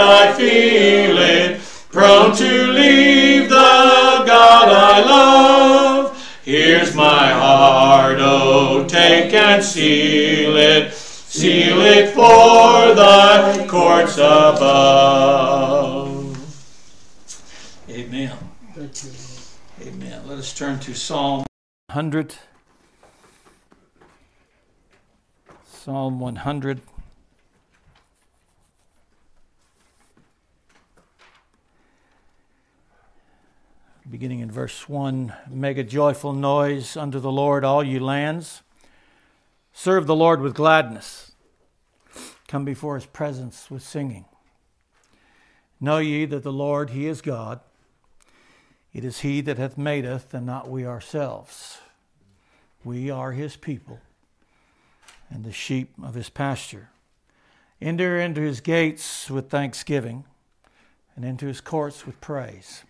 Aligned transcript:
I 0.00 0.32
feel 0.32 1.18
it, 1.18 1.60
prone 1.90 2.34
to 2.36 2.66
leave 2.68 3.48
the 3.48 3.54
God 3.54 4.68
I 4.68 5.00
love. 5.04 6.40
Here's 6.44 6.94
my 6.94 7.30
heart, 7.30 8.18
oh, 8.20 8.86
take 8.88 9.32
and 9.34 9.62
seal 9.62 10.56
it, 10.56 10.92
seal 10.92 11.80
it 11.80 12.10
for 12.14 12.94
thy 12.94 13.66
courts 13.66 14.16
above. 14.16 16.06
Amen. 17.88 18.36
Amen. 19.82 20.22
Let 20.26 20.38
us 20.38 20.52
turn 20.54 20.78
to 20.80 20.94
Psalm 20.94 21.44
100. 21.88 22.36
Psalm 25.64 26.20
100. 26.20 26.80
Beginning 34.08 34.38
in 34.38 34.52
verse 34.52 34.88
1 34.88 35.34
Make 35.50 35.78
a 35.78 35.82
joyful 35.82 36.32
noise 36.32 36.96
unto 36.96 37.18
the 37.18 37.32
Lord, 37.32 37.64
all 37.64 37.82
ye 37.82 37.98
lands. 37.98 38.62
Serve 39.72 40.06
the 40.06 40.14
Lord 40.14 40.40
with 40.40 40.54
gladness. 40.54 41.32
Come 42.46 42.64
before 42.64 42.94
his 42.94 43.06
presence 43.06 43.68
with 43.68 43.82
singing. 43.82 44.26
Know 45.80 45.98
ye 45.98 46.24
that 46.26 46.44
the 46.44 46.52
Lord, 46.52 46.90
he 46.90 47.06
is 47.06 47.20
God. 47.20 47.58
It 48.94 49.04
is 49.04 49.20
he 49.20 49.40
that 49.40 49.58
hath 49.58 49.76
made 49.76 50.06
us, 50.06 50.24
and 50.32 50.46
not 50.46 50.70
we 50.70 50.86
ourselves. 50.86 51.78
We 52.84 53.10
are 53.10 53.32
his 53.32 53.56
people 53.56 54.00
and 55.28 55.44
the 55.44 55.52
sheep 55.52 55.92
of 56.00 56.14
his 56.14 56.30
pasture. 56.30 56.90
Enter 57.82 58.20
into 58.20 58.40
his 58.40 58.60
gates 58.60 59.28
with 59.28 59.50
thanksgiving 59.50 60.24
and 61.16 61.24
into 61.24 61.46
his 61.46 61.60
courts 61.60 62.06
with 62.06 62.20
praise. 62.20 62.84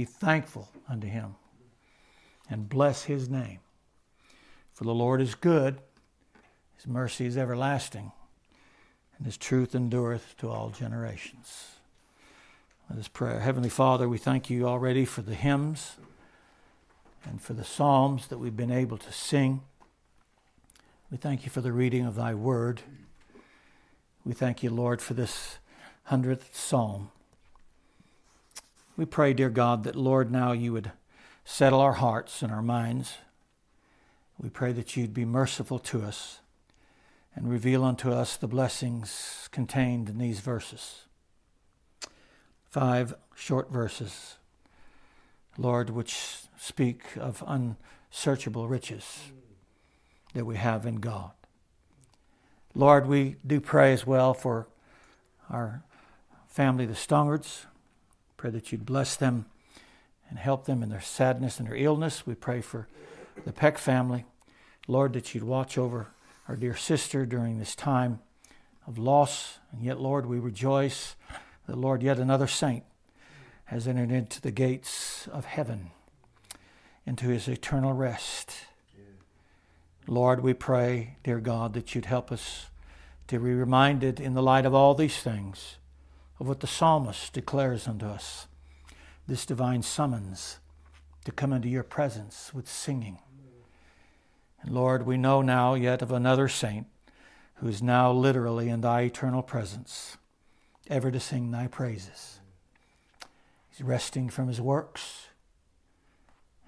Be 0.00 0.06
thankful 0.06 0.70
unto 0.88 1.06
him 1.06 1.34
and 2.48 2.70
bless 2.70 3.02
his 3.02 3.28
name. 3.28 3.58
For 4.72 4.84
the 4.84 4.94
Lord 4.94 5.20
is 5.20 5.34
good, 5.34 5.78
his 6.74 6.86
mercy 6.86 7.26
is 7.26 7.36
everlasting, 7.36 8.10
and 9.18 9.26
his 9.26 9.36
truth 9.36 9.74
endureth 9.74 10.38
to 10.38 10.48
all 10.48 10.70
generations. 10.70 11.72
Let 12.88 12.98
us 12.98 13.08
pray. 13.08 13.38
Heavenly 13.40 13.68
Father, 13.68 14.08
we 14.08 14.16
thank 14.16 14.48
you 14.48 14.66
already 14.66 15.04
for 15.04 15.20
the 15.20 15.34
hymns 15.34 15.98
and 17.22 17.42
for 17.42 17.52
the 17.52 17.62
psalms 17.62 18.28
that 18.28 18.38
we've 18.38 18.56
been 18.56 18.72
able 18.72 18.96
to 18.96 19.12
sing. 19.12 19.60
We 21.10 21.18
thank 21.18 21.44
you 21.44 21.50
for 21.50 21.60
the 21.60 21.72
reading 21.72 22.06
of 22.06 22.14
thy 22.14 22.32
word. 22.32 22.80
We 24.24 24.32
thank 24.32 24.62
you, 24.62 24.70
Lord, 24.70 25.02
for 25.02 25.12
this 25.12 25.58
hundredth 26.04 26.56
psalm. 26.56 27.10
We 28.96 29.04
pray, 29.04 29.32
dear 29.32 29.50
God, 29.50 29.84
that, 29.84 29.96
Lord, 29.96 30.30
now 30.30 30.52
you 30.52 30.72
would 30.72 30.92
settle 31.44 31.80
our 31.80 31.94
hearts 31.94 32.42
and 32.42 32.52
our 32.52 32.62
minds. 32.62 33.18
We 34.38 34.50
pray 34.50 34.72
that 34.72 34.96
you'd 34.96 35.14
be 35.14 35.24
merciful 35.24 35.78
to 35.80 36.02
us 36.02 36.40
and 37.34 37.50
reveal 37.50 37.84
unto 37.84 38.10
us 38.10 38.36
the 38.36 38.48
blessings 38.48 39.48
contained 39.52 40.08
in 40.08 40.18
these 40.18 40.40
verses. 40.40 41.02
Five 42.68 43.14
short 43.34 43.70
verses, 43.70 44.36
Lord, 45.56 45.90
which 45.90 46.16
speak 46.58 47.02
of 47.16 47.42
unsearchable 47.46 48.68
riches 48.68 49.20
that 50.34 50.44
we 50.44 50.56
have 50.56 50.86
in 50.86 50.96
God. 50.96 51.32
Lord, 52.74 53.06
we 53.06 53.36
do 53.46 53.60
pray 53.60 53.92
as 53.92 54.06
well 54.06 54.34
for 54.34 54.68
our 55.48 55.82
family, 56.46 56.86
the 56.86 56.94
Stongards. 56.94 57.66
Pray 58.40 58.48
that 58.48 58.72
you'd 58.72 58.86
bless 58.86 59.16
them 59.16 59.44
and 60.30 60.38
help 60.38 60.64
them 60.64 60.82
in 60.82 60.88
their 60.88 61.02
sadness 61.02 61.58
and 61.58 61.68
their 61.68 61.76
illness. 61.76 62.26
We 62.26 62.34
pray 62.34 62.62
for 62.62 62.88
the 63.44 63.52
Peck 63.52 63.76
family. 63.76 64.24
Lord, 64.88 65.12
that 65.12 65.34
you'd 65.34 65.44
watch 65.44 65.76
over 65.76 66.06
our 66.48 66.56
dear 66.56 66.74
sister 66.74 67.26
during 67.26 67.58
this 67.58 67.74
time 67.74 68.20
of 68.86 68.96
loss. 68.96 69.58
And 69.70 69.82
yet, 69.82 70.00
Lord, 70.00 70.24
we 70.24 70.38
rejoice 70.38 71.16
that, 71.66 71.76
Lord, 71.76 72.02
yet 72.02 72.18
another 72.18 72.46
saint 72.46 72.84
has 73.66 73.86
entered 73.86 74.10
into 74.10 74.40
the 74.40 74.50
gates 74.50 75.28
of 75.28 75.44
heaven, 75.44 75.90
into 77.04 77.28
his 77.28 77.46
eternal 77.46 77.92
rest. 77.92 78.54
Lord, 80.06 80.40
we 80.40 80.54
pray, 80.54 81.18
dear 81.24 81.40
God, 81.40 81.74
that 81.74 81.94
you'd 81.94 82.06
help 82.06 82.32
us 82.32 82.68
to 83.26 83.38
be 83.38 83.52
reminded 83.52 84.18
in 84.18 84.32
the 84.32 84.42
light 84.42 84.64
of 84.64 84.72
all 84.72 84.94
these 84.94 85.18
things 85.18 85.76
of 86.40 86.48
what 86.48 86.60
the 86.60 86.66
psalmist 86.66 87.34
declares 87.34 87.86
unto 87.86 88.06
us 88.06 88.48
this 89.28 89.46
divine 89.46 89.82
summons 89.82 90.58
to 91.24 91.30
come 91.30 91.52
into 91.52 91.68
your 91.68 91.84
presence 91.84 92.52
with 92.52 92.68
singing. 92.68 93.18
And 94.62 94.72
Lord, 94.72 95.06
we 95.06 95.16
know 95.16 95.42
now 95.42 95.74
yet 95.74 96.02
of 96.02 96.10
another 96.10 96.48
saint 96.48 96.86
who 97.56 97.68
is 97.68 97.82
now 97.82 98.10
literally 98.10 98.70
in 98.70 98.80
thy 98.80 99.02
eternal 99.02 99.42
presence, 99.42 100.16
ever 100.88 101.10
to 101.10 101.20
sing 101.20 101.50
thy 101.50 101.66
praises. 101.66 102.40
He's 103.68 103.86
resting 103.86 104.30
from 104.30 104.48
his 104.48 104.60
works, 104.60 105.28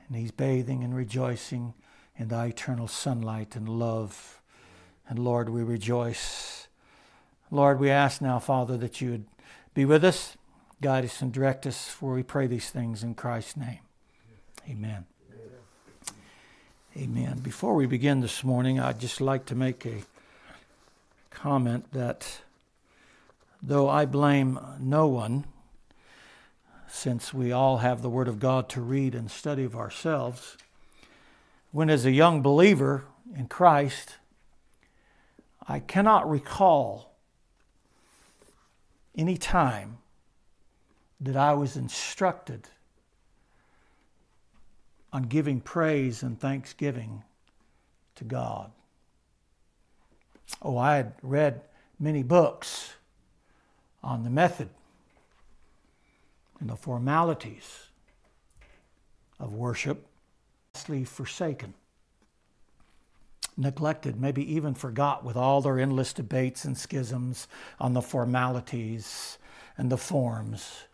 and 0.07 0.17
he's 0.17 0.31
bathing 0.31 0.85
and 0.85 0.95
rejoicing 0.95 1.73
in 2.17 2.29
thy 2.29 2.47
eternal 2.47 2.89
sunlight 2.89 3.57
and 3.57 3.69
love. 3.69 4.41
And 5.09 5.19
Lord, 5.19 5.49
we 5.49 5.63
rejoice. 5.63 6.69
Lord, 7.51 7.81
we 7.81 7.91
ask 7.91 8.21
now, 8.21 8.39
Father, 8.39 8.77
that 8.77 9.01
you 9.01 9.11
would 9.13 9.25
be 9.75 9.85
with 9.85 10.05
us, 10.05 10.37
guide 10.81 11.05
us, 11.05 11.23
and 11.23 11.33
direct 11.33 11.67
us, 11.67 11.89
for 11.89 12.15
we 12.15 12.23
pray 12.23 12.47
these 12.47 12.71
things 12.71 13.03
in 13.03 13.15
Christ's 13.15 13.57
name. 13.57 13.81
Amen. 14.69 15.07
Amen. 16.95 17.39
Before 17.39 17.75
we 17.75 17.87
begin 17.87 18.21
this 18.21 18.45
morning, 18.45 18.79
I'd 18.79 19.01
just 19.01 19.21
like 19.21 19.47
to 19.47 19.55
make 19.55 19.87
a 19.87 20.03
comment 21.31 21.91
that 21.93 22.43
though 23.63 23.89
I 23.89 24.05
blame 24.05 24.59
no 24.79 25.07
one, 25.07 25.47
since 26.87 27.33
we 27.33 27.51
all 27.51 27.79
have 27.79 28.03
the 28.03 28.11
Word 28.11 28.29
of 28.29 28.39
God 28.39 28.69
to 28.71 28.83
read 28.83 29.15
and 29.15 29.31
study 29.31 29.65
of 29.65 29.75
ourselves, 29.75 30.59
when, 31.71 31.89
as 31.89 32.05
a 32.05 32.11
young 32.11 32.43
believer 32.43 33.05
in 33.35 33.47
Christ, 33.47 34.17
I 35.67 35.79
cannot 35.79 36.29
recall 36.29 37.12
any 39.17 39.37
time 39.37 39.99
that 41.21 41.37
I 41.37 41.53
was 41.55 41.77
instructed 41.77 42.69
on 45.13 45.25
giving 45.25 45.61
praise 45.61 46.23
and 46.23 46.41
thanksgiving 46.41 47.23
to 48.15 48.25
God. 48.25 48.73
Oh, 50.61 50.77
I 50.77 50.97
had 50.97 51.15
read 51.23 51.63
many 51.99 52.23
books 52.23 52.95
on 54.03 54.25
the 54.25 54.31
method 54.31 54.69
and 56.61 56.71
the 56.71 56.77
formalities 56.77 57.89
of 59.39 59.53
worship 59.53 60.07
forsaken, 61.05 61.75
neglected, 63.57 64.21
maybe 64.21 64.55
even 64.55 64.75
forgot 64.75 65.25
with 65.25 65.37
all 65.37 65.61
their 65.61 65.79
endless 65.79 66.13
debates 66.13 66.65
and 66.65 66.77
schisms 66.77 67.49
on 67.79 67.93
the 67.93 68.03
formalities 68.03 69.39
and 69.77 69.91
the 69.91 69.97
forms. 69.97 70.85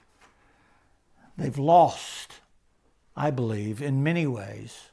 They've 1.37 1.59
lost, 1.59 2.41
I 3.17 3.31
believe, 3.31 3.81
in 3.81 4.03
many 4.03 4.27
ways, 4.27 4.91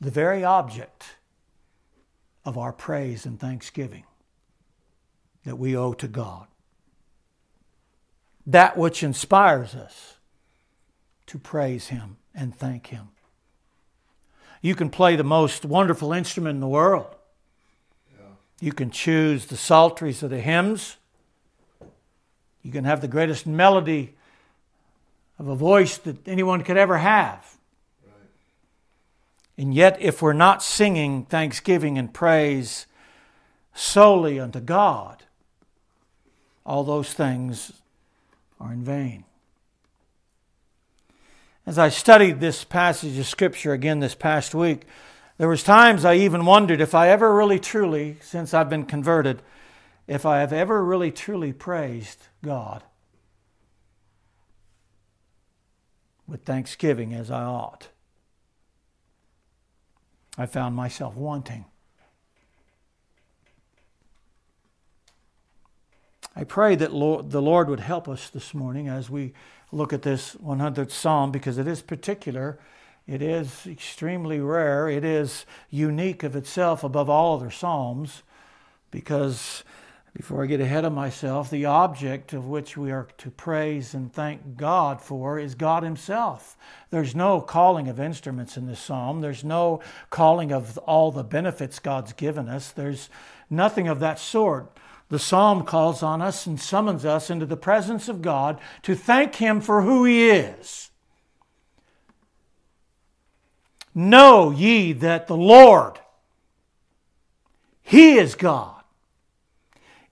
the 0.00 0.10
very 0.10 0.44
object 0.44 1.16
of 2.44 2.56
our 2.56 2.72
praise 2.72 3.26
and 3.26 3.40
thanksgiving 3.40 4.04
that 5.44 5.56
we 5.56 5.76
owe 5.76 5.92
to 5.94 6.08
God. 6.08 6.46
That 8.46 8.76
which 8.76 9.02
inspires 9.02 9.74
us 9.74 10.18
to 11.26 11.38
praise 11.38 11.88
Him 11.88 12.18
and 12.34 12.54
thank 12.54 12.88
Him. 12.88 13.08
You 14.62 14.74
can 14.74 14.90
play 14.90 15.16
the 15.16 15.24
most 15.24 15.64
wonderful 15.64 16.12
instrument 16.12 16.54
in 16.54 16.60
the 16.60 16.68
world. 16.68 17.14
Yeah. 18.18 18.26
You 18.60 18.72
can 18.72 18.90
choose 18.90 19.46
the 19.46 19.56
psalteries 19.56 20.22
of 20.22 20.30
the 20.30 20.40
hymns. 20.40 20.96
You 22.62 22.72
can 22.72 22.84
have 22.84 23.00
the 23.00 23.08
greatest 23.08 23.46
melody 23.46 24.14
of 25.38 25.48
a 25.48 25.54
voice 25.54 25.98
that 25.98 26.26
anyone 26.26 26.62
could 26.62 26.76
ever 26.76 26.98
have. 26.98 27.56
Right. 28.04 28.14
And 29.58 29.74
yet, 29.74 30.00
if 30.00 30.22
we're 30.22 30.32
not 30.32 30.62
singing 30.62 31.26
thanksgiving 31.26 31.98
and 31.98 32.12
praise 32.12 32.86
solely 33.74 34.40
unto 34.40 34.60
God, 34.60 35.22
all 36.64 36.82
those 36.82 37.12
things 37.12 37.72
are 38.58 38.72
in 38.72 38.82
vain. 38.82 39.25
As 41.66 41.78
I 41.78 41.88
studied 41.88 42.38
this 42.38 42.62
passage 42.62 43.18
of 43.18 43.26
scripture 43.26 43.72
again 43.72 43.98
this 43.98 44.14
past 44.14 44.54
week, 44.54 44.82
there 45.36 45.48
was 45.48 45.64
times 45.64 46.04
I 46.04 46.14
even 46.14 46.46
wondered 46.46 46.80
if 46.80 46.94
I 46.94 47.08
ever 47.08 47.34
really 47.34 47.58
truly, 47.58 48.18
since 48.20 48.54
I've 48.54 48.70
been 48.70 48.86
converted, 48.86 49.42
if 50.06 50.24
I 50.24 50.38
have 50.38 50.52
ever 50.52 50.84
really 50.84 51.10
truly 51.10 51.52
praised 51.52 52.28
God 52.44 52.84
with 56.28 56.44
thanksgiving 56.44 57.12
as 57.12 57.32
I 57.32 57.42
ought. 57.42 57.88
I 60.38 60.46
found 60.46 60.76
myself 60.76 61.16
wanting. 61.16 61.64
I 66.36 66.44
pray 66.44 66.76
that 66.76 66.92
Lord, 66.92 67.30
the 67.30 67.42
Lord 67.42 67.68
would 67.68 67.80
help 67.80 68.08
us 68.08 68.30
this 68.30 68.54
morning 68.54 68.88
as 68.88 69.10
we 69.10 69.32
look 69.72 69.92
at 69.92 70.02
this 70.02 70.34
100th 70.36 70.90
Psalm 70.90 71.30
because 71.30 71.58
it 71.58 71.66
is 71.66 71.82
particular. 71.82 72.58
It 73.06 73.22
is 73.22 73.66
extremely 73.66 74.40
rare. 74.40 74.88
It 74.88 75.04
is 75.04 75.46
unique 75.70 76.22
of 76.22 76.34
itself 76.34 76.82
above 76.82 77.08
all 77.08 77.36
other 77.36 77.50
Psalms 77.50 78.22
because, 78.90 79.62
before 80.14 80.42
I 80.42 80.46
get 80.46 80.60
ahead 80.60 80.84
of 80.84 80.92
myself, 80.92 81.48
the 81.50 81.66
object 81.66 82.32
of 82.32 82.46
which 82.46 82.76
we 82.76 82.90
are 82.90 83.06
to 83.18 83.30
praise 83.30 83.94
and 83.94 84.12
thank 84.12 84.56
God 84.56 85.00
for 85.00 85.38
is 85.38 85.54
God 85.54 85.82
Himself. 85.82 86.56
There's 86.90 87.14
no 87.14 87.40
calling 87.40 87.88
of 87.88 88.00
instruments 88.00 88.56
in 88.56 88.66
this 88.66 88.80
Psalm, 88.80 89.20
there's 89.20 89.44
no 89.44 89.80
calling 90.10 90.52
of 90.52 90.78
all 90.78 91.12
the 91.12 91.24
benefits 91.24 91.78
God's 91.78 92.12
given 92.12 92.48
us. 92.48 92.72
There's 92.72 93.08
nothing 93.50 93.86
of 93.86 94.00
that 94.00 94.18
sort. 94.18 94.76
The 95.08 95.18
psalm 95.18 95.64
calls 95.64 96.02
on 96.02 96.20
us 96.20 96.46
and 96.46 96.60
summons 96.60 97.04
us 97.04 97.30
into 97.30 97.46
the 97.46 97.56
presence 97.56 98.08
of 98.08 98.22
God 98.22 98.58
to 98.82 98.94
thank 98.94 99.36
Him 99.36 99.60
for 99.60 99.82
who 99.82 100.04
He 100.04 100.30
is. 100.30 100.90
Know 103.94 104.50
ye 104.50 104.92
that 104.92 105.26
the 105.26 105.36
Lord, 105.36 106.00
He 107.82 108.18
is 108.18 108.34
God. 108.34 108.82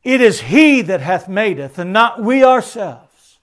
It 0.04 0.20
is 0.20 0.42
He 0.42 0.80
that 0.82 1.00
hath 1.00 1.28
made 1.28 1.58
us, 1.58 1.76
and 1.76 1.92
not 1.92 2.22
we 2.22 2.44
ourselves. 2.44 3.38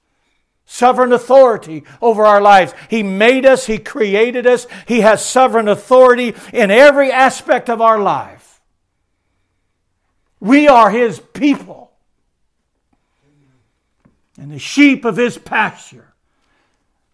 Sovereign 0.65 1.11
authority 1.11 1.83
over 2.01 2.25
our 2.25 2.41
lives. 2.41 2.73
He 2.89 3.03
made 3.03 3.45
us, 3.45 3.65
He 3.65 3.77
created 3.77 4.47
us, 4.47 4.67
He 4.87 5.01
has 5.01 5.23
sovereign 5.23 5.67
authority 5.67 6.33
in 6.53 6.71
every 6.71 7.11
aspect 7.11 7.69
of 7.69 7.81
our 7.81 7.99
life. 7.99 8.40
We 10.41 10.67
are 10.67 10.89
his 10.89 11.19
people 11.19 11.91
and 14.37 14.51
the 14.51 14.59
sheep 14.59 15.05
of 15.05 15.15
his 15.15 15.37
pasture. 15.37 16.13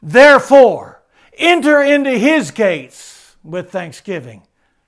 Therefore, 0.02 1.04
enter 1.38 1.82
into 1.82 2.12
his 2.12 2.52
gates 2.52 3.36
with 3.44 3.70
thanksgiving 3.70 4.44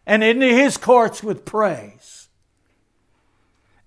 and 0.05 0.23
into 0.23 0.47
his 0.47 0.77
courts 0.77 1.21
with 1.21 1.43
praise. 1.43 2.29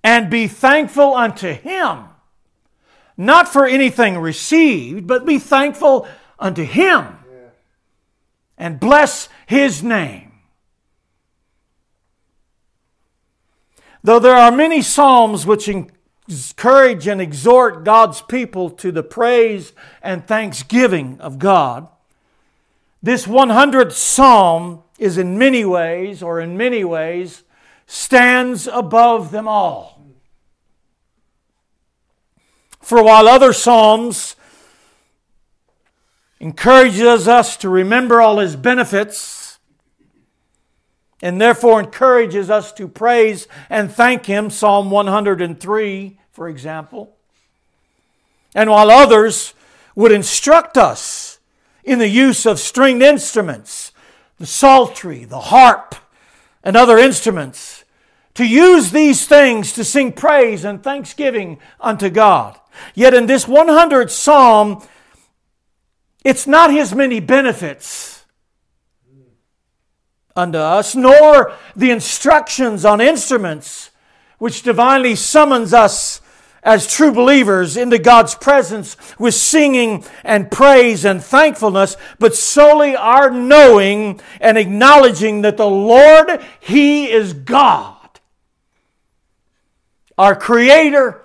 And 0.05 0.29
be 0.29 0.49
thankful 0.49 1.15
unto 1.15 1.53
him, 1.53 2.05
not 3.17 3.49
for 3.49 3.67
anything 3.67 4.19
received, 4.19 5.07
but 5.07 5.25
be 5.25 5.39
thankful 5.39 6.07
unto 6.39 6.65
him 6.65 7.19
and 8.59 8.79
bless 8.79 9.31
his 9.47 9.83
name. 9.83 10.31
Though 14.03 14.19
there 14.19 14.37
are 14.37 14.51
many 14.51 14.83
Psalms 14.83 15.47
which 15.47 15.69
encourage 15.69 17.07
and 17.07 17.21
exhort 17.21 17.85
God's 17.85 18.21
people 18.23 18.71
to 18.71 18.91
the 18.91 19.03
praise 19.03 19.73
and 20.03 20.27
thanksgiving 20.27 21.21
of 21.21 21.39
God, 21.39 21.89
this 23.03 23.27
100th 23.27 23.93
Psalm 23.93 24.83
is 24.99 25.19
in 25.19 25.39
many 25.39 25.65
ways, 25.65 26.23
or 26.23 26.41
in 26.41 26.57
many 26.57 26.85
ways, 26.85 27.43
stands 27.87 28.67
above 28.67 29.31
them 29.33 29.49
all. 29.49 30.01
For 32.81 33.03
while 33.03 33.29
other 33.29 33.53
Psalms 33.53 34.37
encourages 36.41 37.29
us 37.29 37.57
to 37.59 37.69
remember 37.69 38.21
all 38.21 38.39
his 38.39 38.57
benefits, 38.57 39.42
and 41.23 41.41
therefore 41.41 41.81
encourages 41.81 42.51
us 42.51 42.73
to 42.73 42.89
praise 42.89 43.47
and 43.71 43.91
thank 43.91 44.27
Him. 44.27 44.51
Psalm 44.51 44.91
103, 44.91 46.19
for 46.33 46.49
example. 46.49 47.17
And 48.55 48.69
while 48.69 48.91
others 48.91 49.55
would 49.95 50.13
instruct 50.13 50.77
us 50.77 51.39
in 51.85 52.01
the 52.01 52.09
use 52.09 52.45
of 52.45 52.59
stringed 52.59 53.03
instruments, 53.03 53.93
the 54.39 54.47
psaltery, 54.47 55.25
the 55.25 55.41
harp, 55.41 55.95
and 56.65 56.77
other 56.77 56.99
instruments, 56.99 57.85
to 58.35 58.47
use 58.47 58.91
these 58.91 59.27
things 59.27 59.73
to 59.75 59.85
sing 59.85 60.13
praise 60.13 60.65
and 60.65 60.83
thanksgiving 60.83 61.59
unto 61.81 62.11
God. 62.11 62.59
Yet 62.95 63.15
in 63.15 63.27
this 63.27 63.45
100th 63.45 64.11
psalm, 64.11 64.83
it's 66.25 66.47
not 66.47 66.71
his 66.71 66.95
many 66.95 67.21
benefits 67.21 68.22
unto 70.34 70.58
us, 70.58 70.94
nor 70.94 71.52
the 71.76 71.90
instructions 71.90 72.84
on 72.84 73.00
instruments 73.00 73.90
which 74.38 74.62
divinely 74.62 75.14
summons 75.14 75.73
us 75.73 76.20
as 76.62 76.87
true 76.87 77.12
believers 77.12 77.76
into 77.76 77.99
God's 77.99 78.34
presence 78.34 78.96
with 79.19 79.34
singing 79.34 80.05
and 80.25 80.50
praise 80.50 81.05
and 81.05 81.23
thankfulness, 81.23 81.96
but 82.19 82.34
solely 82.34 82.94
our 82.94 83.31
knowing 83.31 84.20
and 84.40 84.56
acknowledging 84.56 85.43
that 85.43 85.56
the 85.56 85.69
Lord, 85.69 86.40
He 86.61 87.11
is 87.11 87.32
God. 87.32 87.96
Our 90.17 90.37
Creator, 90.37 91.23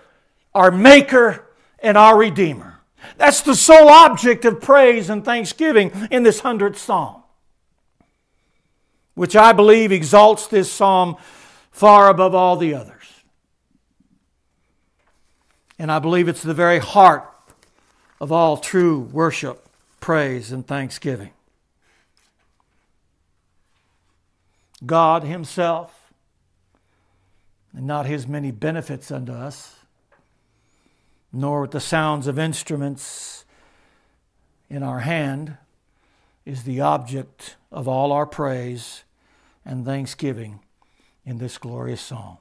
our 0.55 0.71
Maker, 0.71 1.45
and 1.79 1.97
our 1.97 2.17
Redeemer. 2.17 2.79
That's 3.17 3.41
the 3.41 3.55
sole 3.55 3.89
object 3.89 4.43
of 4.45 4.59
praise 4.59 5.09
and 5.09 5.23
thanksgiving 5.23 5.91
in 6.09 6.23
this 6.23 6.41
100th 6.41 6.77
Psalm 6.77 7.23
which 9.17 9.35
I 9.35 9.51
believe 9.51 9.91
exalts 9.91 10.45
this 10.45 10.71
psalm 10.71 11.17
far 11.71 12.07
above 12.07 12.35
all 12.35 12.55
the 12.55 12.75
others. 12.75 13.23
And 15.79 15.91
I 15.91 15.97
believe 15.97 16.27
it's 16.27 16.43
the 16.43 16.53
very 16.53 16.77
heart 16.77 17.27
of 18.21 18.31
all 18.31 18.57
true 18.57 18.99
worship, 18.99 19.67
praise, 19.99 20.51
and 20.51 20.67
thanksgiving. 20.67 21.31
God 24.85 25.23
Himself, 25.23 26.11
and 27.73 27.87
not 27.87 28.05
His 28.05 28.27
many 28.27 28.51
benefits 28.51 29.09
unto 29.09 29.31
us, 29.31 29.77
nor 31.33 31.61
with 31.61 31.71
the 31.71 31.79
sounds 31.79 32.27
of 32.27 32.37
instruments 32.37 33.45
in 34.69 34.83
our 34.83 34.99
hand, 34.99 35.57
is 36.45 36.65
the 36.65 36.81
object 36.81 37.55
of 37.71 37.87
all 37.87 38.11
our 38.11 38.27
praise 38.27 39.03
and 39.67 39.85
thanksgiving 39.85 40.61
in 41.25 41.37
this 41.39 41.57
glorious 41.57 41.99
song. 41.99 42.37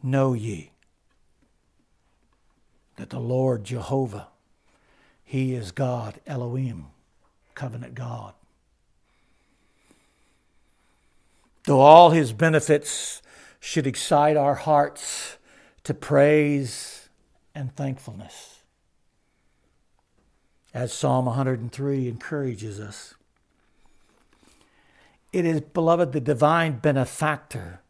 Know 0.00 0.32
ye 0.32 0.70
that 2.96 3.10
the 3.10 3.18
Lord 3.18 3.64
Jehovah, 3.64 4.28
He 5.24 5.54
is 5.54 5.72
God, 5.72 6.20
Elohim, 6.24 6.86
covenant 7.56 7.96
God. 7.96 8.34
Though 11.64 11.80
all 11.80 12.10
His 12.10 12.32
benefits 12.32 13.22
should 13.58 13.88
excite 13.88 14.36
our 14.36 14.54
hearts 14.54 15.36
to 15.82 15.94
praise 15.94 17.08
and 17.56 17.74
thankfulness, 17.74 18.60
as 20.72 20.92
Psalm 20.92 21.26
103 21.26 22.08
encourages 22.08 22.78
us. 22.78 23.14
It 25.32 25.46
is, 25.46 25.62
beloved, 25.62 26.12
the 26.12 26.20
divine 26.20 26.78
benefactor, 26.78 27.80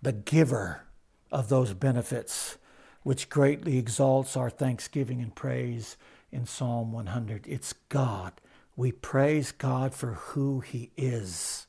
the 0.00 0.12
giver 0.12 0.82
of 1.30 1.48
those 1.48 1.74
benefits, 1.74 2.56
which 3.02 3.28
greatly 3.28 3.76
exalts 3.76 4.36
our 4.36 4.48
thanksgiving 4.48 5.20
and 5.20 5.34
praise 5.34 5.96
in 6.32 6.46
Psalm 6.46 6.90
100. 6.92 7.46
It's 7.46 7.74
God. 7.90 8.32
We 8.76 8.92
praise 8.92 9.52
God 9.52 9.94
for 9.94 10.14
who 10.14 10.60
He 10.60 10.90
is 10.96 11.66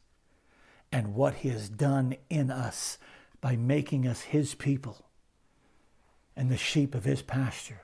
and 0.94 1.14
what 1.14 1.36
He 1.36 1.50
has 1.50 1.68
done 1.68 2.16
in 2.30 2.50
us 2.50 2.98
by 3.42 3.58
making 3.58 4.08
us 4.08 4.22
His 4.22 4.56
people 4.56 5.06
and 6.38 6.50
the 6.50 6.58
sheep 6.58 6.96
of 6.96 7.04
His 7.04 7.22
pasture 7.22 7.82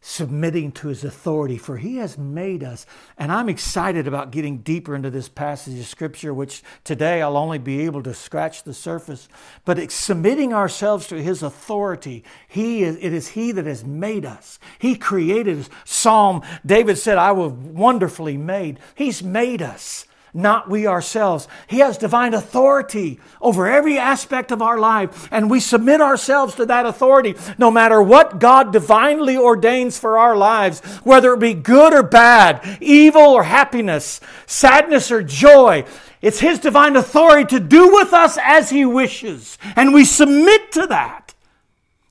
submitting 0.00 0.70
to 0.72 0.88
his 0.88 1.02
authority, 1.02 1.58
for 1.58 1.76
he 1.76 1.96
has 1.96 2.16
made 2.16 2.62
us. 2.62 2.86
And 3.16 3.32
I'm 3.32 3.48
excited 3.48 4.06
about 4.06 4.30
getting 4.30 4.58
deeper 4.58 4.94
into 4.94 5.10
this 5.10 5.28
passage 5.28 5.78
of 5.78 5.86
scripture, 5.86 6.32
which 6.32 6.62
today 6.84 7.20
I'll 7.20 7.36
only 7.36 7.58
be 7.58 7.80
able 7.82 8.02
to 8.04 8.14
scratch 8.14 8.62
the 8.62 8.74
surface. 8.74 9.28
But 9.64 9.90
submitting 9.90 10.54
ourselves 10.54 11.08
to 11.08 11.22
his 11.22 11.42
authority. 11.42 12.24
He 12.46 12.84
is, 12.84 12.96
it 12.96 13.12
is 13.12 13.28
he 13.28 13.52
that 13.52 13.66
has 13.66 13.84
made 13.84 14.24
us. 14.24 14.58
He 14.78 14.94
created 14.94 15.58
us. 15.58 15.70
Psalm, 15.84 16.42
David 16.64 16.98
said, 16.98 17.18
I 17.18 17.32
was 17.32 17.52
wonderfully 17.52 18.36
made. 18.36 18.78
He's 18.94 19.22
made 19.22 19.62
us. 19.62 20.06
Not 20.34 20.68
we 20.68 20.86
ourselves. 20.86 21.48
He 21.66 21.78
has 21.78 21.98
divine 21.98 22.34
authority 22.34 23.18
over 23.40 23.66
every 23.66 23.98
aspect 23.98 24.52
of 24.52 24.62
our 24.62 24.78
life, 24.78 25.28
and 25.30 25.50
we 25.50 25.60
submit 25.60 26.00
ourselves 26.00 26.54
to 26.56 26.66
that 26.66 26.86
authority 26.86 27.34
no 27.56 27.70
matter 27.70 28.02
what 28.02 28.38
God 28.38 28.72
divinely 28.72 29.36
ordains 29.36 29.98
for 29.98 30.18
our 30.18 30.36
lives, 30.36 30.80
whether 31.04 31.32
it 31.34 31.40
be 31.40 31.54
good 31.54 31.92
or 31.92 32.02
bad, 32.02 32.78
evil 32.80 33.22
or 33.22 33.44
happiness, 33.44 34.20
sadness 34.46 35.10
or 35.10 35.22
joy. 35.22 35.84
It's 36.20 36.40
His 36.40 36.58
divine 36.58 36.96
authority 36.96 37.56
to 37.56 37.60
do 37.60 37.92
with 37.92 38.12
us 38.12 38.38
as 38.42 38.70
He 38.70 38.84
wishes, 38.84 39.58
and 39.76 39.94
we 39.94 40.04
submit 40.04 40.72
to 40.72 40.86
that. 40.88 41.34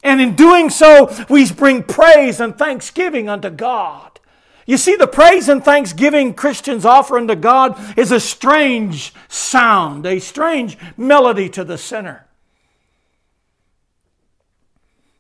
And 0.04 0.22
in 0.22 0.36
doing 0.36 0.70
so, 0.70 1.14
we 1.30 1.52
bring 1.52 1.84
praise 1.84 2.40
and 2.40 2.58
thanksgiving 2.58 3.28
unto 3.28 3.50
God. 3.50 4.20
You 4.68 4.76
see, 4.76 4.98
the 4.98 5.08
praise 5.08 5.48
and 5.48 5.64
thanksgiving 5.64 6.34
Christians 6.34 6.86
offer 6.86 7.18
unto 7.18 7.36
God 7.36 7.98
is 7.98 8.12
a 8.12 8.20
strange 8.20 9.14
sound, 9.30 10.06
a 10.06 10.20
strange 10.20 10.78
melody 10.98 11.48
to 11.50 11.64
the 11.64 11.78
sinner. 11.78 12.28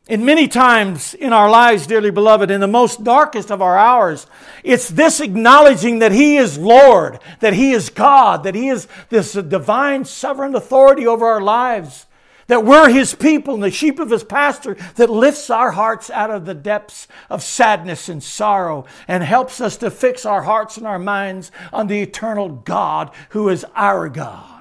And 0.10 0.25
many 0.25 0.50
times 0.50 1.13
in 1.13 1.32
our 1.32 1.50
lives, 1.50 1.88
dearly 1.88 2.12
beloved, 2.12 2.51
in 2.51 2.60
the 2.60 2.68
most 2.68 3.06
darkest 3.06 3.50
of 3.50 3.62
our 3.62 3.77
hours, 3.77 4.27
it's 4.66 4.89
this 4.89 5.22
acknowledging 5.22 6.00
that 6.00 6.12
He 6.12 6.36
is 6.36 6.58
Lord, 6.58 7.20
that 7.39 7.54
He 7.54 7.72
is 7.72 7.89
God, 7.89 8.44
that 8.44 8.56
He 8.56 8.68
is 8.68 8.89
this 9.08 9.32
divine 9.32 10.04
sovereign 10.04 10.56
authority 10.56 11.08
over 11.08 11.25
our 11.25 11.42
lives 11.42 12.06
that 12.48 12.66
we're 12.66 12.89
his 12.89 13.13
people 13.13 13.54
and 13.54 13.63
the 13.63 13.72
sheep 13.72 14.00
of 14.00 14.10
his 14.10 14.24
pasture 14.24 14.75
that 14.96 15.10
lifts 15.10 15.50
our 15.50 15.72
hearts 15.72 16.10
out 16.10 16.32
of 16.32 16.46
the 16.46 16.54
depths 16.54 17.08
of 17.30 17.44
sadness 17.44 18.10
and 18.10 18.24
sorrow 18.24 18.86
and 19.08 19.24
helps 19.24 19.62
us 19.62 19.77
to 19.77 19.92
fix 19.92 20.25
our 20.25 20.44
hearts 20.44 20.77
and 20.77 20.88
our 20.88 21.00
minds 21.00 21.51
on 21.72 21.88
the 21.88 22.01
eternal 22.01 22.50
God 22.50 23.12
who 23.30 23.50
is 23.50 23.66
our 23.75 24.10
God. 24.10 24.58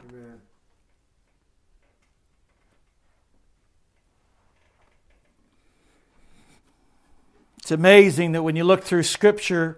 It's 7.58 7.72
amazing 7.72 8.30
that 8.30 8.44
when 8.44 8.54
you 8.54 8.62
look 8.62 8.84
through 8.84 9.02
Scripture, 9.02 9.76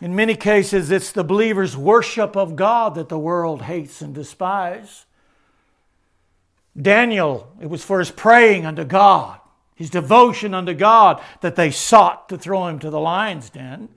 in 0.00 0.16
many 0.16 0.34
cases, 0.34 0.90
it's 0.90 1.12
the 1.12 1.24
believer's 1.24 1.76
worship 1.76 2.36
of 2.36 2.56
God 2.56 2.94
that 2.94 3.10
the 3.10 3.18
world 3.18 3.60
hates 3.62 4.00
and 4.00 4.14
despises. 4.14 5.04
Daniel, 6.80 7.48
it 7.60 7.70
was 7.70 7.84
for 7.84 7.98
his 7.98 8.10
praying 8.10 8.66
unto 8.66 8.84
God, 8.84 9.40
his 9.74 9.90
devotion 9.90 10.54
unto 10.54 10.74
God, 10.74 11.22
that 11.40 11.56
they 11.56 11.70
sought 11.70 12.28
to 12.28 12.36
throw 12.38 12.66
him 12.66 12.78
to 12.80 12.90
the 12.90 13.00
lion's 13.00 13.50
den. 13.50 13.88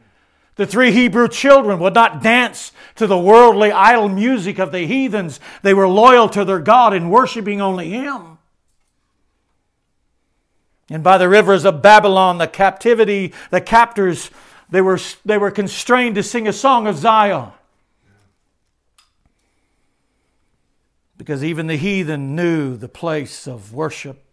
The 0.60 0.68
three 0.68 0.92
Hebrew 0.92 1.30
children 1.30 1.80
would 1.80 1.94
not 1.94 2.22
dance 2.22 2.74
to 2.96 3.08
the 3.08 3.18
worldly 3.18 3.72
idol 3.72 4.10
music 4.10 4.60
of 4.60 4.74
the 4.74 4.86
heathens. 4.86 5.40
They 5.62 5.74
were 5.74 5.88
loyal 5.88 6.28
to 6.28 6.44
their 6.44 6.60
God 6.60 6.94
in 6.94 7.10
worshiping 7.10 7.62
only 7.62 7.92
Him. 7.92 8.40
And 10.90 11.02
by 11.02 11.18
the 11.18 11.30
rivers 11.30 11.64
of 11.64 11.82
Babylon, 11.82 12.40
the 12.40 12.48
captivity, 12.48 13.34
the 13.52 13.62
captors, 13.62 14.32
they 14.70 14.82
were, 14.82 15.00
they 15.24 15.38
were 15.38 15.50
constrained 15.50 16.16
to 16.16 16.24
sing 16.24 16.46
a 16.46 16.52
song 16.52 16.88
of 16.88 16.98
Zion. 16.98 17.54
Because 21.20 21.44
even 21.44 21.68
the 21.68 21.76
heathen 21.76 22.34
knew 22.34 22.78
the 22.78 22.88
place 22.88 23.46
of 23.46 23.74
worship 23.74 24.24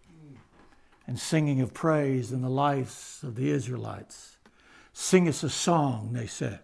and 1.04 1.18
singing 1.18 1.60
of 1.60 1.74
praise 1.74 2.30
in 2.30 2.42
the 2.42 2.48
lives 2.48 3.18
of 3.24 3.34
the 3.34 3.50
Israelites. 3.50 4.36
Sing 4.92 5.28
us 5.28 5.42
a 5.42 5.50
song, 5.50 6.10
they 6.12 6.28
said. 6.28 6.60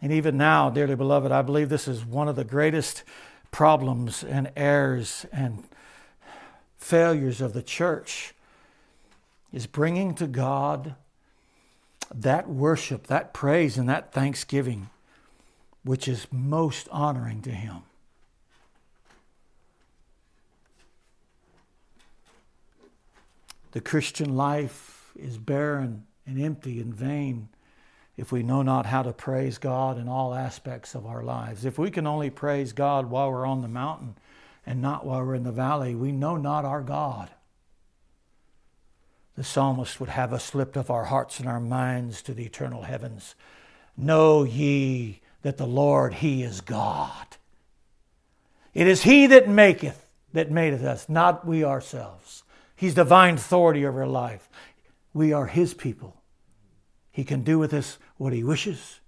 And 0.00 0.10
even 0.10 0.38
now, 0.38 0.70
dearly 0.70 0.94
beloved, 0.94 1.30
I 1.30 1.42
believe 1.42 1.68
this 1.68 1.86
is 1.86 2.02
one 2.02 2.28
of 2.28 2.36
the 2.36 2.44
greatest 2.44 3.04
problems 3.50 4.24
and 4.24 4.50
errors 4.56 5.26
and 5.30 5.64
failures 6.78 7.42
of 7.42 7.52
the 7.52 7.62
church 7.62 8.34
is 9.52 9.66
bringing 9.66 10.14
to 10.14 10.26
God 10.26 10.94
that 12.14 12.48
worship, 12.48 13.08
that 13.08 13.34
praise, 13.34 13.76
and 13.76 13.86
that 13.90 14.12
thanksgiving 14.14 14.88
which 15.86 16.08
is 16.08 16.26
most 16.32 16.88
honoring 16.90 17.40
to 17.42 17.50
Him. 17.50 17.76
The 23.70 23.80
Christian 23.80 24.36
life 24.36 25.12
is 25.14 25.38
barren 25.38 26.06
and 26.26 26.42
empty 26.42 26.80
and 26.80 26.92
vain 26.92 27.48
if 28.16 28.32
we 28.32 28.42
know 28.42 28.62
not 28.62 28.86
how 28.86 29.02
to 29.02 29.12
praise 29.12 29.58
God 29.58 29.96
in 29.96 30.08
all 30.08 30.34
aspects 30.34 30.96
of 30.96 31.06
our 31.06 31.22
lives. 31.22 31.64
If 31.64 31.78
we 31.78 31.92
can 31.92 32.06
only 32.06 32.30
praise 32.30 32.72
God 32.72 33.06
while 33.06 33.30
we're 33.30 33.46
on 33.46 33.62
the 33.62 33.68
mountain 33.68 34.16
and 34.64 34.82
not 34.82 35.06
while 35.06 35.24
we're 35.24 35.36
in 35.36 35.44
the 35.44 35.52
valley, 35.52 35.94
we 35.94 36.10
know 36.10 36.36
not 36.36 36.64
our 36.64 36.82
God. 36.82 37.30
The 39.36 39.44
psalmist 39.44 40.00
would 40.00 40.08
have 40.08 40.32
us 40.32 40.52
lift 40.52 40.76
up 40.76 40.90
our 40.90 41.04
hearts 41.04 41.38
and 41.38 41.48
our 41.48 41.60
minds 41.60 42.22
to 42.22 42.34
the 42.34 42.46
eternal 42.46 42.82
heavens. 42.82 43.36
Know 43.96 44.42
ye 44.42 45.20
that 45.46 45.58
the 45.58 45.64
Lord, 45.64 46.14
He 46.14 46.42
is 46.42 46.60
God. 46.60 47.36
It 48.74 48.88
is 48.88 49.04
He 49.04 49.28
that 49.28 49.48
maketh, 49.48 50.10
that 50.32 50.50
madeth 50.50 50.82
us, 50.82 51.08
not 51.08 51.46
we 51.46 51.62
ourselves. 51.62 52.42
He's 52.74 52.94
divine 52.94 53.34
authority 53.34 53.86
over 53.86 54.04
life. 54.08 54.48
We 55.14 55.32
are 55.32 55.46
His 55.46 55.72
people. 55.72 56.16
He 57.12 57.22
can 57.22 57.42
do 57.42 57.60
with 57.60 57.72
us 57.72 57.96
what 58.16 58.32
He 58.32 58.42
wishes. 58.42 58.98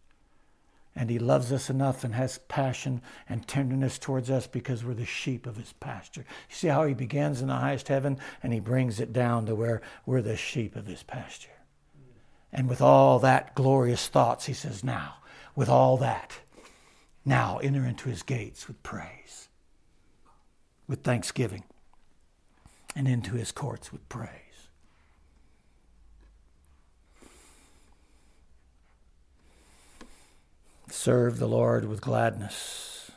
And 0.95 1.11
He 1.11 1.19
loves 1.19 1.51
us 1.51 1.71
enough 1.71 2.05
and 2.05 2.15
has 2.15 2.39
passion 2.47 3.03
and 3.29 3.45
tenderness 3.45 3.99
towards 3.99 4.31
us 4.31 4.47
because 4.47 4.85
we're 4.85 4.95
the 4.95 5.05
sheep 5.05 5.45
of 5.45 5.57
His 5.57 5.73
pasture. 5.81 6.25
You 6.51 6.55
see 6.55 6.69
how 6.69 6.87
He 6.87 6.95
begins 6.95 7.41
in 7.41 7.49
the 7.49 7.55
highest 7.55 7.89
heaven 7.89 8.17
and 8.45 8.53
He 8.53 8.61
brings 8.61 9.01
it 9.01 9.13
down 9.13 9.47
to 9.47 9.57
where 9.57 9.83
we're 10.07 10.23
the 10.23 10.37
sheep 10.37 10.77
of 10.77 10.87
His 10.87 11.03
pasture. 11.03 11.51
And 12.53 12.69
with 12.69 12.81
all 12.81 13.19
that 13.19 13.57
glorious 13.57 14.07
thoughts, 14.07 14.47
He 14.47 14.53
says, 14.53 14.85
Now, 14.85 15.17
with 15.59 15.69
all 15.69 15.97
that, 15.97 16.39
now 17.25 17.59
enter 17.59 17.85
into 17.85 18.09
his 18.09 18.23
gates 18.23 18.69
with 18.69 18.81
praise, 18.85 19.49
with 20.87 21.03
thanksgiving, 21.03 21.65
and 22.95 23.09
into 23.09 23.35
his 23.35 23.51
courts 23.51 23.91
with 23.91 24.09
praise. 24.09 24.69
Serve 30.89 31.41
the 31.41 31.49
Lord 31.49 31.87
with 31.87 32.01
gladness. 32.01 33.11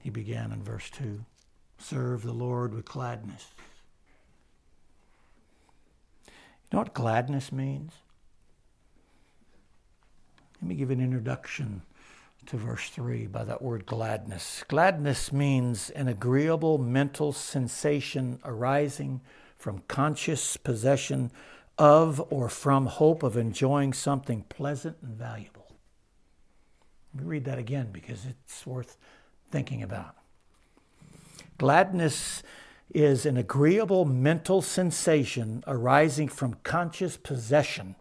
He 0.00 0.10
began 0.10 0.52
in 0.52 0.62
verse 0.62 0.88
2. 0.90 1.24
Serve 1.78 2.22
the 2.22 2.32
Lord 2.32 2.72
with 2.72 2.84
gladness. 2.84 3.48
You 6.28 6.32
know 6.74 6.78
what 6.78 6.94
gladness 6.94 7.50
means? 7.50 7.92
Let 10.60 10.68
me 10.68 10.74
give 10.74 10.90
an 10.90 11.00
introduction 11.00 11.82
to 12.46 12.56
verse 12.56 12.88
3 12.90 13.26
by 13.26 13.44
that 13.44 13.60
word 13.60 13.84
gladness. 13.86 14.64
Gladness 14.68 15.32
means 15.32 15.90
an 15.90 16.08
agreeable 16.08 16.78
mental 16.78 17.32
sensation 17.32 18.38
arising 18.44 19.20
from 19.56 19.82
conscious 19.88 20.56
possession 20.56 21.30
of 21.76 22.24
or 22.30 22.48
from 22.48 22.86
hope 22.86 23.22
of 23.22 23.36
enjoying 23.36 23.92
something 23.92 24.44
pleasant 24.48 24.96
and 25.02 25.16
valuable. 25.16 25.66
Let 27.14 27.24
me 27.24 27.28
read 27.28 27.44
that 27.44 27.58
again 27.58 27.90
because 27.92 28.24
it's 28.24 28.66
worth 28.66 28.96
thinking 29.50 29.82
about. 29.82 30.14
Gladness 31.58 32.42
is 32.94 33.26
an 33.26 33.36
agreeable 33.36 34.04
mental 34.04 34.62
sensation 34.62 35.62
arising 35.66 36.28
from 36.28 36.54
conscious 36.62 37.16
possession 37.16 37.96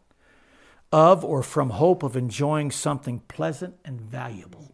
of 0.96 1.26
or 1.26 1.44
from 1.44 1.72
hope 1.72 2.04
of 2.04 2.16
enjoying 2.16 2.72
something 2.72 3.20
pleasant 3.28 3.76
and 3.84 4.00
valuable. 4.00 4.74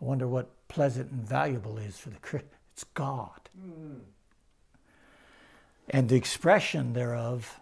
I 0.00 0.04
wonder 0.04 0.28
what 0.28 0.68
pleasant 0.68 1.10
and 1.10 1.26
valuable 1.26 1.76
is 1.76 1.98
for 1.98 2.10
the 2.10 2.20
Christian. 2.20 2.50
It's 2.72 2.84
God. 2.84 3.50
And 5.90 6.08
the 6.08 6.14
expression 6.14 6.92
thereof 6.92 7.60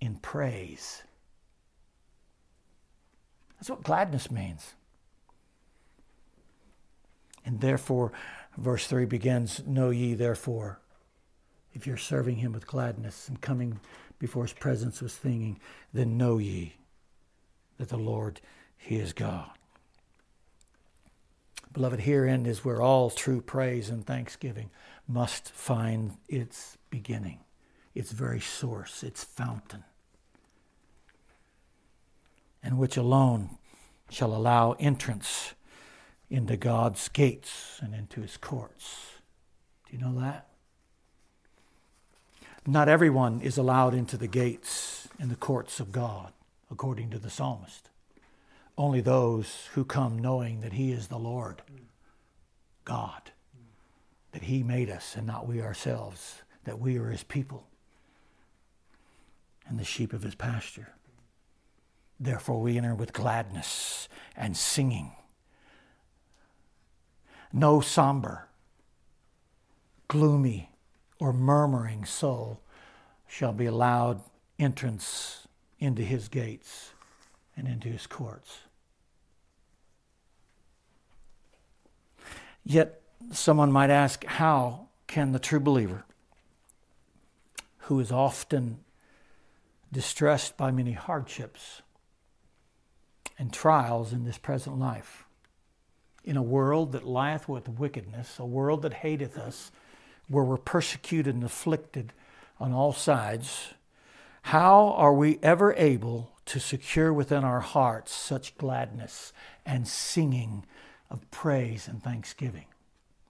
in 0.00 0.14
praise. 0.18 1.02
That's 3.56 3.68
what 3.68 3.82
gladness 3.82 4.30
means. 4.30 4.74
And 7.44 7.60
therefore, 7.60 8.12
verse 8.56 8.86
3 8.86 9.04
begins 9.06 9.66
Know 9.66 9.90
ye 9.90 10.14
therefore, 10.14 10.78
if 11.74 11.88
you're 11.88 11.96
serving 11.96 12.36
him 12.36 12.52
with 12.52 12.68
gladness 12.68 13.28
and 13.28 13.40
coming 13.40 13.80
before 14.22 14.44
his 14.44 14.54
presence 14.54 15.02
was 15.02 15.12
singing, 15.12 15.60
then 15.92 16.16
know 16.16 16.38
ye 16.38 16.76
that 17.78 17.90
the 17.90 17.98
Lord, 17.98 18.40
he 18.78 18.96
is 18.96 19.12
God. 19.12 19.50
Beloved, 21.72 22.00
herein 22.00 22.46
is 22.46 22.64
where 22.64 22.80
all 22.80 23.10
true 23.10 23.40
praise 23.42 23.90
and 23.90 24.06
thanksgiving 24.06 24.70
must 25.08 25.50
find 25.50 26.18
its 26.28 26.78
beginning, 26.90 27.40
its 27.96 28.12
very 28.12 28.40
source, 28.40 29.02
its 29.02 29.24
fountain. 29.24 29.82
and 32.62 32.78
which 32.78 32.96
alone 32.96 33.58
shall 34.10 34.34
allow 34.34 34.72
entrance 34.78 35.54
into 36.30 36.56
God's 36.56 37.08
gates 37.08 37.78
and 37.82 37.94
into 37.94 38.20
his 38.22 38.36
courts. 38.36 39.18
Do 39.86 39.96
you 39.96 40.02
know 40.02 40.20
that? 40.20 40.48
Not 42.66 42.88
everyone 42.88 43.40
is 43.40 43.58
allowed 43.58 43.92
into 43.92 44.16
the 44.16 44.28
gates 44.28 45.08
and 45.18 45.30
the 45.30 45.36
courts 45.36 45.80
of 45.80 45.90
God, 45.90 46.32
according 46.70 47.10
to 47.10 47.18
the 47.18 47.30
psalmist. 47.30 47.88
Only 48.78 49.00
those 49.00 49.68
who 49.72 49.84
come 49.84 50.18
knowing 50.18 50.60
that 50.60 50.74
he 50.74 50.92
is 50.92 51.08
the 51.08 51.18
Lord, 51.18 51.62
God, 52.84 53.32
that 54.30 54.44
he 54.44 54.62
made 54.62 54.88
us 54.88 55.16
and 55.16 55.26
not 55.26 55.46
we 55.46 55.60
ourselves, 55.60 56.42
that 56.64 56.78
we 56.78 56.96
are 56.98 57.10
his 57.10 57.24
people 57.24 57.66
and 59.68 59.78
the 59.78 59.84
sheep 59.84 60.12
of 60.12 60.22
his 60.22 60.34
pasture. 60.34 60.92
Therefore, 62.18 62.60
we 62.60 62.78
enter 62.78 62.94
with 62.94 63.12
gladness 63.12 64.08
and 64.36 64.56
singing. 64.56 65.12
No 67.52 67.80
somber, 67.80 68.48
gloomy, 70.08 70.71
or 71.22 71.32
murmuring 71.32 72.04
soul 72.04 72.60
shall 73.28 73.52
be 73.52 73.66
allowed 73.66 74.20
entrance 74.58 75.46
into 75.78 76.02
his 76.02 76.26
gates 76.26 76.94
and 77.56 77.68
into 77.68 77.88
his 77.88 78.08
courts. 78.08 78.62
Yet, 82.64 83.02
someone 83.30 83.70
might 83.70 83.88
ask, 83.88 84.24
how 84.24 84.88
can 85.06 85.30
the 85.30 85.38
true 85.38 85.60
believer, 85.60 86.04
who 87.82 88.00
is 88.00 88.10
often 88.10 88.80
distressed 89.92 90.56
by 90.56 90.72
many 90.72 90.92
hardships 90.92 91.82
and 93.38 93.52
trials 93.52 94.12
in 94.12 94.24
this 94.24 94.38
present 94.38 94.76
life. 94.76 95.24
In 96.24 96.36
a 96.36 96.42
world 96.42 96.90
that 96.92 97.06
lieth 97.06 97.48
with 97.48 97.68
wickedness, 97.68 98.40
a 98.40 98.44
world 98.44 98.82
that 98.82 98.94
hateth 98.94 99.38
us, 99.38 99.70
where 100.32 100.44
we're 100.44 100.56
persecuted 100.56 101.34
and 101.34 101.44
afflicted 101.44 102.12
on 102.58 102.72
all 102.72 102.92
sides, 102.92 103.74
how 104.42 104.92
are 104.96 105.12
we 105.12 105.38
ever 105.42 105.74
able 105.76 106.32
to 106.46 106.58
secure 106.58 107.12
within 107.12 107.44
our 107.44 107.60
hearts 107.60 108.12
such 108.12 108.56
gladness 108.58 109.32
and 109.64 109.86
singing 109.86 110.64
of 111.10 111.30
praise 111.30 111.86
and 111.86 112.02
thanksgiving? 112.02 112.66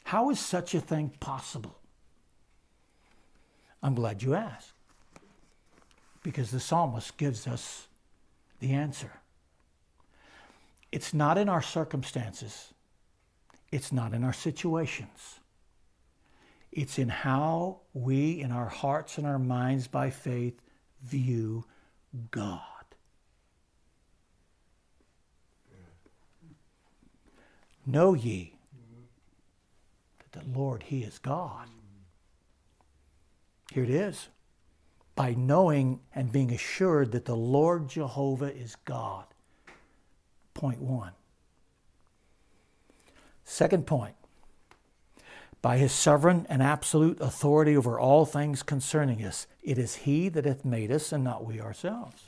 How 0.04 0.30
is 0.30 0.40
such 0.40 0.74
a 0.74 0.80
thing 0.80 1.12
possible? 1.20 1.78
I'm 3.82 3.94
glad 3.94 4.22
you 4.22 4.34
asked 4.34 4.72
because 6.22 6.50
the 6.50 6.60
psalmist 6.60 7.16
gives 7.16 7.46
us 7.46 7.88
the 8.60 8.72
answer. 8.72 9.12
It's 10.92 11.12
not 11.12 11.36
in 11.36 11.48
our 11.48 11.62
circumstances, 11.62 12.72
it's 13.72 13.92
not 13.92 14.12
in 14.12 14.22
our 14.22 14.32
situations. 14.32 15.40
It's 16.72 16.98
in 16.98 17.10
how 17.10 17.80
we, 17.92 18.40
in 18.40 18.50
our 18.50 18.68
hearts 18.68 19.18
and 19.18 19.26
our 19.26 19.38
minds 19.38 19.86
by 19.86 20.08
faith, 20.08 20.58
view 21.02 21.66
God. 22.30 22.60
Know 27.84 28.14
ye 28.14 28.54
that 30.18 30.40
the 30.40 30.58
Lord, 30.58 30.84
He 30.84 31.02
is 31.02 31.18
God. 31.18 31.68
Here 33.70 33.84
it 33.84 33.90
is 33.90 34.28
by 35.14 35.34
knowing 35.34 36.00
and 36.14 36.32
being 36.32 36.52
assured 36.52 37.12
that 37.12 37.26
the 37.26 37.36
Lord 37.36 37.88
Jehovah 37.88 38.54
is 38.54 38.76
God. 38.76 39.24
Point 40.54 40.80
one. 40.80 41.12
Second 43.44 43.86
point 43.86 44.14
by 45.62 45.78
his 45.78 45.92
sovereign 45.92 46.44
and 46.48 46.60
absolute 46.60 47.20
authority 47.20 47.76
over 47.76 47.98
all 47.98 48.26
things 48.26 48.64
concerning 48.64 49.24
us. 49.24 49.46
It 49.62 49.78
is 49.78 49.94
he 49.94 50.28
that 50.28 50.44
hath 50.44 50.64
made 50.64 50.90
us 50.90 51.12
and 51.12 51.22
not 51.22 51.44
we 51.46 51.60
ourselves. 51.60 52.24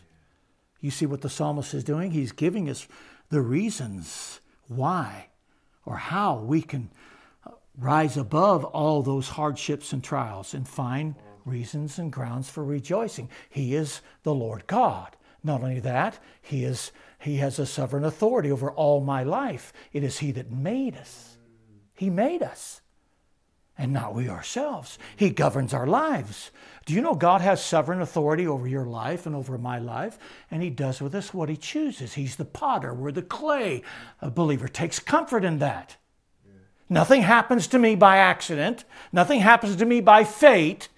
You 0.81 0.93
see 0.93 1.05
what 1.05 1.21
the 1.21 1.29
psalmist 1.29 1.75
is 1.75 1.83
doing? 1.83 2.13
He's 2.13 2.33
giving 2.33 2.71
us 2.71 2.87
the 3.31 3.41
reasons 3.41 4.41
why 4.69 5.29
or 5.85 5.97
how 5.97 6.37
we 6.39 6.63
can 6.63 6.91
uh, 7.47 7.51
rise 7.77 8.17
above 8.17 8.65
all 8.65 9.03
those 9.03 9.31
hardships 9.31 9.93
and 9.93 10.03
trials 10.03 10.55
and 10.55 10.69
find 10.69 11.17
reasons 11.45 11.99
and 11.99 12.13
grounds 12.13 12.49
for 12.49 12.65
rejoicing. 12.65 13.29
He 13.51 13.75
is 13.75 14.01
the 14.23 14.35
Lord 14.35 14.67
God. 14.67 15.17
Not 15.43 15.63
only 15.63 15.81
that, 15.81 16.19
he 16.41 16.65
is 16.65 16.93
he 17.19 17.37
has 17.37 17.59
a 17.59 17.67
sovereign 17.67 18.05
authority 18.05 18.51
over 18.51 18.71
all 18.71 19.01
my 19.01 19.23
life. 19.23 19.73
It 19.93 20.05
is 20.05 20.19
he 20.19 20.33
that 20.33 20.51
made 20.51 20.97
us. 20.97 21.39
He 21.95 22.11
made 22.11 22.43
us. 22.43 22.83
And 23.77 23.93
not 23.93 24.15
we 24.15 24.29
ourselves. 24.29 24.99
He 25.17 25.31
governs 25.31 25.75
our 25.75 25.87
lives. 25.87 26.53
Do 26.87 26.95
you 26.95 27.01
know 27.01 27.15
God 27.15 27.41
has 27.41 27.65
sovereign 27.65 28.01
authority 28.01 28.47
over 28.47 28.69
your 28.69 28.85
life 28.85 29.27
and 29.27 29.35
over 29.35 29.59
my 29.59 29.79
life? 29.79 30.19
And 30.51 30.63
He 30.63 30.71
does 30.71 31.01
with 31.01 31.15
us 31.15 31.35
what 31.35 31.49
He 31.49 31.57
chooses. 31.57 32.15
He's 32.15 32.37
the 32.37 32.45
potter, 32.45 32.95
we're 32.95 33.11
the 33.11 33.23
clay. 33.23 33.83
A 34.21 34.31
believer 34.31 34.69
takes 34.69 34.99
comfort 35.01 35.45
in 35.45 35.59
that. 35.59 35.97
Nothing 36.89 37.23
happens 37.23 37.67
to 37.69 37.79
me 37.79 37.97
by 37.97 38.19
accident, 38.19 38.85
nothing 39.13 39.41
happens 39.41 39.77
to 39.77 39.87
me 39.87 40.01
by 40.01 40.25
fate. 40.25 40.89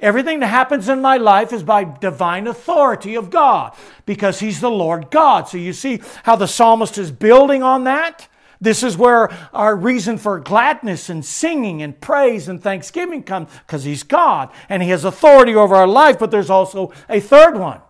Everything 0.00 0.40
that 0.40 0.48
happens 0.48 0.88
in 0.88 1.00
my 1.00 1.16
life 1.16 1.52
is 1.52 1.62
by 1.62 1.84
divine 1.84 2.46
authority 2.46 3.14
of 3.14 3.30
God 3.30 3.74
because 4.06 4.40
He's 4.40 4.60
the 4.60 4.70
Lord 4.70 5.10
God. 5.10 5.48
So 5.48 5.56
you 5.56 5.72
see 5.72 6.00
how 6.24 6.36
the 6.36 6.48
psalmist 6.48 6.98
is 6.98 7.10
building 7.10 7.62
on 7.62 7.84
that? 7.84 8.28
This 8.64 8.82
is 8.82 8.96
where 8.96 9.30
our 9.52 9.76
reason 9.76 10.18
for 10.18 10.40
gladness 10.40 11.10
and 11.10 11.24
singing 11.24 11.82
and 11.82 12.00
praise 12.00 12.48
and 12.48 12.62
thanksgiving 12.62 13.22
comes 13.22 13.50
because 13.66 13.84
He's 13.84 14.02
God 14.02 14.50
and 14.68 14.82
He 14.82 14.88
has 14.88 15.04
authority 15.04 15.54
over 15.54 15.74
our 15.74 15.86
life. 15.86 16.18
But 16.18 16.30
there's 16.30 16.50
also 16.50 16.92
a 17.08 17.20
third 17.20 17.58
one, 17.58 17.80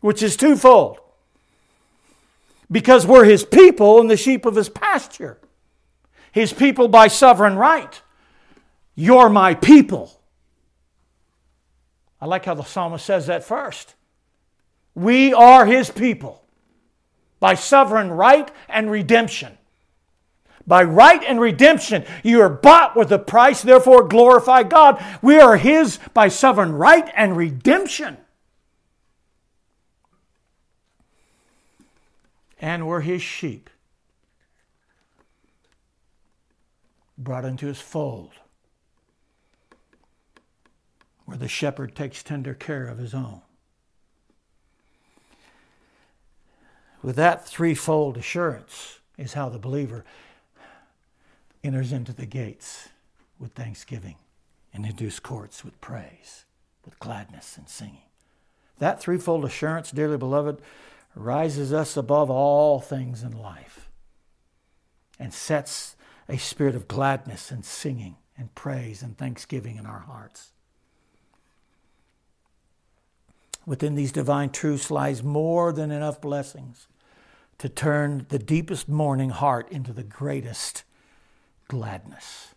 which 0.00 0.22
is 0.22 0.36
twofold. 0.36 1.00
Because 2.70 3.06
we're 3.06 3.24
His 3.24 3.44
people 3.44 4.00
and 4.00 4.10
the 4.10 4.16
sheep 4.16 4.44
of 4.44 4.54
His 4.54 4.68
pasture. 4.68 5.38
His 6.30 6.52
people 6.52 6.88
by 6.88 7.08
sovereign 7.08 7.56
right. 7.56 8.00
You're 8.94 9.28
my 9.28 9.54
people. 9.54 10.20
I 12.20 12.26
like 12.26 12.44
how 12.44 12.54
the 12.54 12.64
psalmist 12.64 13.06
says 13.06 13.26
that 13.26 13.44
first. 13.44 13.94
We 14.94 15.32
are 15.32 15.66
his 15.66 15.90
people 15.90 16.44
by 17.40 17.54
sovereign 17.54 18.10
right 18.10 18.50
and 18.68 18.90
redemption. 18.90 19.57
By 20.68 20.82
right 20.82 21.24
and 21.24 21.40
redemption, 21.40 22.04
you 22.22 22.42
are 22.42 22.50
bought 22.50 22.94
with 22.94 23.10
a 23.10 23.18
price, 23.18 23.62
therefore 23.62 24.06
glorify 24.06 24.64
God. 24.64 25.02
We 25.22 25.40
are 25.40 25.56
his 25.56 25.98
by 26.12 26.28
sovereign 26.28 26.72
right 26.72 27.10
and 27.16 27.34
redemption. 27.34 28.18
And 32.60 32.86
we're 32.86 33.00
his 33.00 33.22
sheep, 33.22 33.70
brought 37.16 37.46
into 37.46 37.66
his 37.66 37.80
fold 37.80 38.32
where 41.24 41.38
the 41.38 41.48
shepherd 41.48 41.94
takes 41.94 42.22
tender 42.22 42.52
care 42.52 42.86
of 42.86 42.98
his 42.98 43.14
own. 43.14 43.40
With 47.02 47.16
that 47.16 47.46
threefold 47.46 48.18
assurance 48.18 48.98
is 49.16 49.32
how 49.32 49.48
the 49.48 49.58
believer 49.58 50.04
enters 51.62 51.92
into 51.92 52.12
the 52.12 52.26
gates 52.26 52.88
with 53.38 53.52
thanksgiving 53.52 54.16
and 54.72 54.86
into 54.86 55.04
his 55.04 55.20
courts 55.20 55.64
with 55.64 55.80
praise, 55.80 56.44
with 56.84 56.98
gladness 56.98 57.56
and 57.56 57.68
singing. 57.68 58.02
That 58.78 59.00
threefold 59.00 59.44
assurance, 59.44 59.90
dearly 59.90 60.16
beloved, 60.16 60.60
rises 61.14 61.72
us 61.72 61.96
above 61.96 62.30
all 62.30 62.80
things 62.80 63.22
in 63.22 63.32
life 63.32 63.88
and 65.18 65.34
sets 65.34 65.96
a 66.28 66.38
spirit 66.38 66.74
of 66.74 66.86
gladness 66.86 67.50
and 67.50 67.64
singing 67.64 68.16
and 68.36 68.54
praise 68.54 69.02
and 69.02 69.16
thanksgiving 69.18 69.76
in 69.76 69.86
our 69.86 70.00
hearts. 70.00 70.52
Within 73.66 73.96
these 73.96 74.12
divine 74.12 74.50
truths 74.50 74.90
lies 74.90 75.22
more 75.22 75.72
than 75.72 75.90
enough 75.90 76.20
blessings 76.20 76.86
to 77.58 77.68
turn 77.68 78.26
the 78.28 78.38
deepest 78.38 78.88
mourning 78.88 79.30
heart 79.30 79.70
into 79.70 79.92
the 79.92 80.04
greatest 80.04 80.84
gladness. 81.68 82.54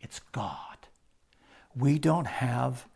It's 0.00 0.20
God. 0.32 0.76
We 1.74 1.98
don't 1.98 2.26
have 2.26 2.86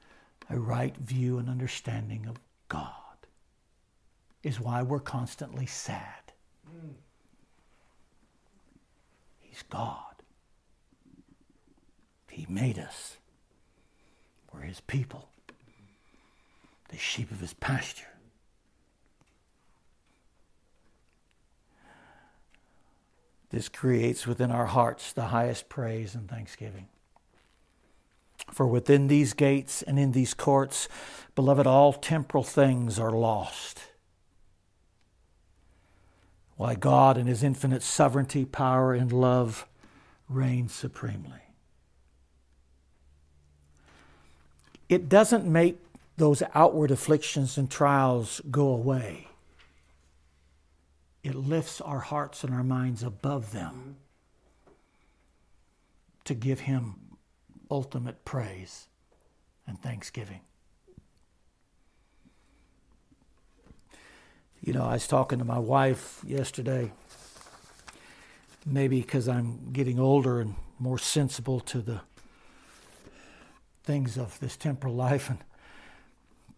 a 0.50 0.58
right 0.58 0.96
view 0.96 1.38
and 1.38 1.48
understanding 1.48 2.26
of 2.26 2.36
God, 2.68 2.92
is 4.42 4.60
why 4.60 4.82
we're 4.82 5.00
constantly 5.00 5.66
sad. 5.66 6.32
He's 9.40 9.62
God. 9.70 10.02
He 12.30 12.46
made 12.48 12.78
us. 12.78 13.16
We're 14.52 14.60
His 14.60 14.80
people 14.80 15.28
the 16.88 16.98
sheep 16.98 17.30
of 17.30 17.40
his 17.40 17.54
pasture. 17.54 18.06
This 23.50 23.68
creates 23.68 24.26
within 24.26 24.50
our 24.50 24.66
hearts 24.66 25.12
the 25.12 25.26
highest 25.26 25.68
praise 25.68 26.14
and 26.14 26.28
thanksgiving. 26.28 26.88
For 28.50 28.66
within 28.66 29.08
these 29.08 29.32
gates 29.32 29.82
and 29.82 29.98
in 29.98 30.12
these 30.12 30.34
courts, 30.34 30.88
beloved, 31.34 31.66
all 31.66 31.92
temporal 31.92 32.44
things 32.44 32.98
are 32.98 33.10
lost. 33.10 33.80
Why 36.56 36.74
God 36.74 37.18
in 37.18 37.26
His 37.26 37.42
infinite 37.42 37.82
sovereignty, 37.82 38.44
power, 38.44 38.94
and 38.94 39.12
love 39.12 39.66
reign 40.28 40.68
supremely. 40.68 41.40
It 44.88 45.08
doesn't 45.08 45.44
make 45.44 45.78
those 46.16 46.42
outward 46.54 46.90
afflictions 46.90 47.58
and 47.58 47.70
trials 47.70 48.40
go 48.50 48.68
away. 48.68 49.28
It 51.26 51.34
lifts 51.34 51.80
our 51.80 51.98
hearts 51.98 52.44
and 52.44 52.54
our 52.54 52.62
minds 52.62 53.02
above 53.02 53.50
them 53.50 53.72
mm-hmm. 53.72 54.70
to 56.22 56.34
give 56.34 56.60
Him 56.60 56.94
ultimate 57.68 58.24
praise 58.24 58.86
and 59.66 59.82
thanksgiving. 59.82 60.42
You 64.60 64.72
know, 64.72 64.84
I 64.84 64.92
was 64.92 65.08
talking 65.08 65.40
to 65.40 65.44
my 65.44 65.58
wife 65.58 66.22
yesterday, 66.24 66.92
maybe 68.64 69.00
because 69.00 69.26
I'm 69.26 69.72
getting 69.72 69.98
older 69.98 70.40
and 70.40 70.54
more 70.78 70.96
sensible 70.96 71.58
to 71.58 71.80
the 71.80 72.02
things 73.82 74.16
of 74.16 74.38
this 74.38 74.56
temporal 74.56 74.94
life 74.94 75.28
and 75.28 75.40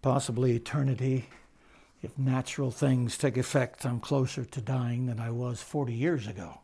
possibly 0.03 0.55
eternity. 0.55 1.31
If 2.03 2.17
natural 2.17 2.71
things 2.71 3.19
take 3.19 3.37
effect, 3.37 3.85
I'm 3.85 3.99
closer 3.99 4.45
to 4.45 4.61
dying 4.61 5.07
than 5.07 5.19
I 5.19 5.31
was 5.31 5.63
40 5.63 5.93
years 5.93 6.27
ago. 6.29 6.61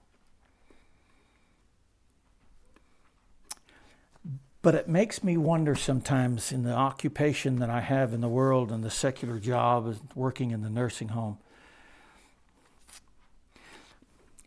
But 4.62 4.75
it 4.75 4.88
makes 4.88 5.23
me 5.23 5.37
wonder 5.37 5.75
sometimes 5.75 6.51
in 6.51 6.62
the 6.62 6.73
occupation 6.73 7.59
that 7.59 7.68
I 7.68 7.81
have 7.81 8.14
in 8.14 8.20
the 8.20 8.29
world 8.29 8.73
and 8.73 8.83
the 8.83 8.90
secular 8.90 9.38
job, 9.38 9.87
and 9.87 10.01
working 10.14 10.53
in 10.53 10.62
the 10.62 10.70
nursing 10.70 11.09
home. 11.09 11.38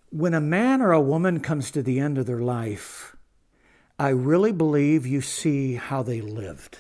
When 0.10 0.34
a 0.34 0.42
man 0.42 0.82
or 0.82 0.94
a 0.94 1.02
woman 1.02 1.42
comes 1.42 1.70
to 1.72 1.84
the 1.84 2.00
end 2.00 2.18
of 2.18 2.26
their 2.26 2.40
life, 2.40 3.16
I 4.00 4.10
really 4.10 4.52
believe 4.52 5.06
you 5.06 5.22
see 5.22 5.76
how 5.76 6.02
they 6.02 6.22
lived. 6.22 6.80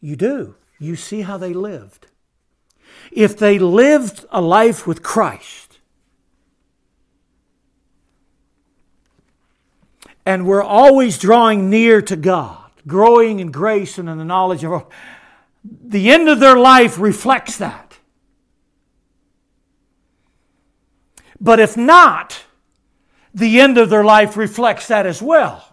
You 0.00 0.16
do. 0.16 0.56
You 0.78 0.96
see 0.96 1.22
how 1.22 1.38
they 1.38 1.52
lived. 1.52 2.06
If 3.10 3.36
they 3.36 3.58
lived 3.58 4.24
a 4.30 4.40
life 4.40 4.86
with 4.86 5.02
Christ, 5.02 5.78
and 10.24 10.46
we're 10.46 10.62
always 10.62 11.18
drawing 11.18 11.70
near 11.70 12.02
to 12.02 12.16
God, 12.16 12.70
growing 12.86 13.40
in 13.40 13.50
grace 13.50 13.96
and 13.96 14.08
in 14.08 14.18
the 14.18 14.24
knowledge 14.24 14.64
of 14.64 14.86
the 15.64 16.10
end 16.10 16.28
of 16.28 16.40
their 16.40 16.56
life 16.56 16.98
reflects 16.98 17.58
that. 17.58 17.98
But 21.40 21.60
if 21.60 21.76
not, 21.76 22.42
the 23.34 23.60
end 23.60 23.78
of 23.78 23.90
their 23.90 24.04
life 24.04 24.36
reflects 24.36 24.88
that 24.88 25.06
as 25.06 25.20
well. 25.20 25.65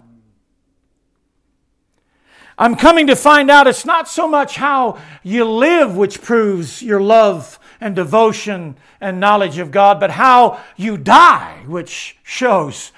I'm 2.58 2.76
coming 2.76 3.08
to 3.08 3.16
find 3.16 3.50
out 3.50 3.68
it's 3.68 3.86
not 3.86 4.08
so 4.08 4.28
much 4.28 4.56
how 4.56 5.00
you 5.24 5.46
live 5.46 5.96
which 5.96 6.22
proves 6.22 6.82
your 6.82 7.02
love 7.02 7.60
and 7.82 7.96
devotion 7.96 8.78
and 9.02 9.20
knowledge 9.20 9.58
of 9.58 9.72
God, 9.72 10.00
but 10.00 10.12
how 10.12 10.62
you 10.78 10.98
die 10.98 11.64
which 11.66 12.18
shows 12.24 12.92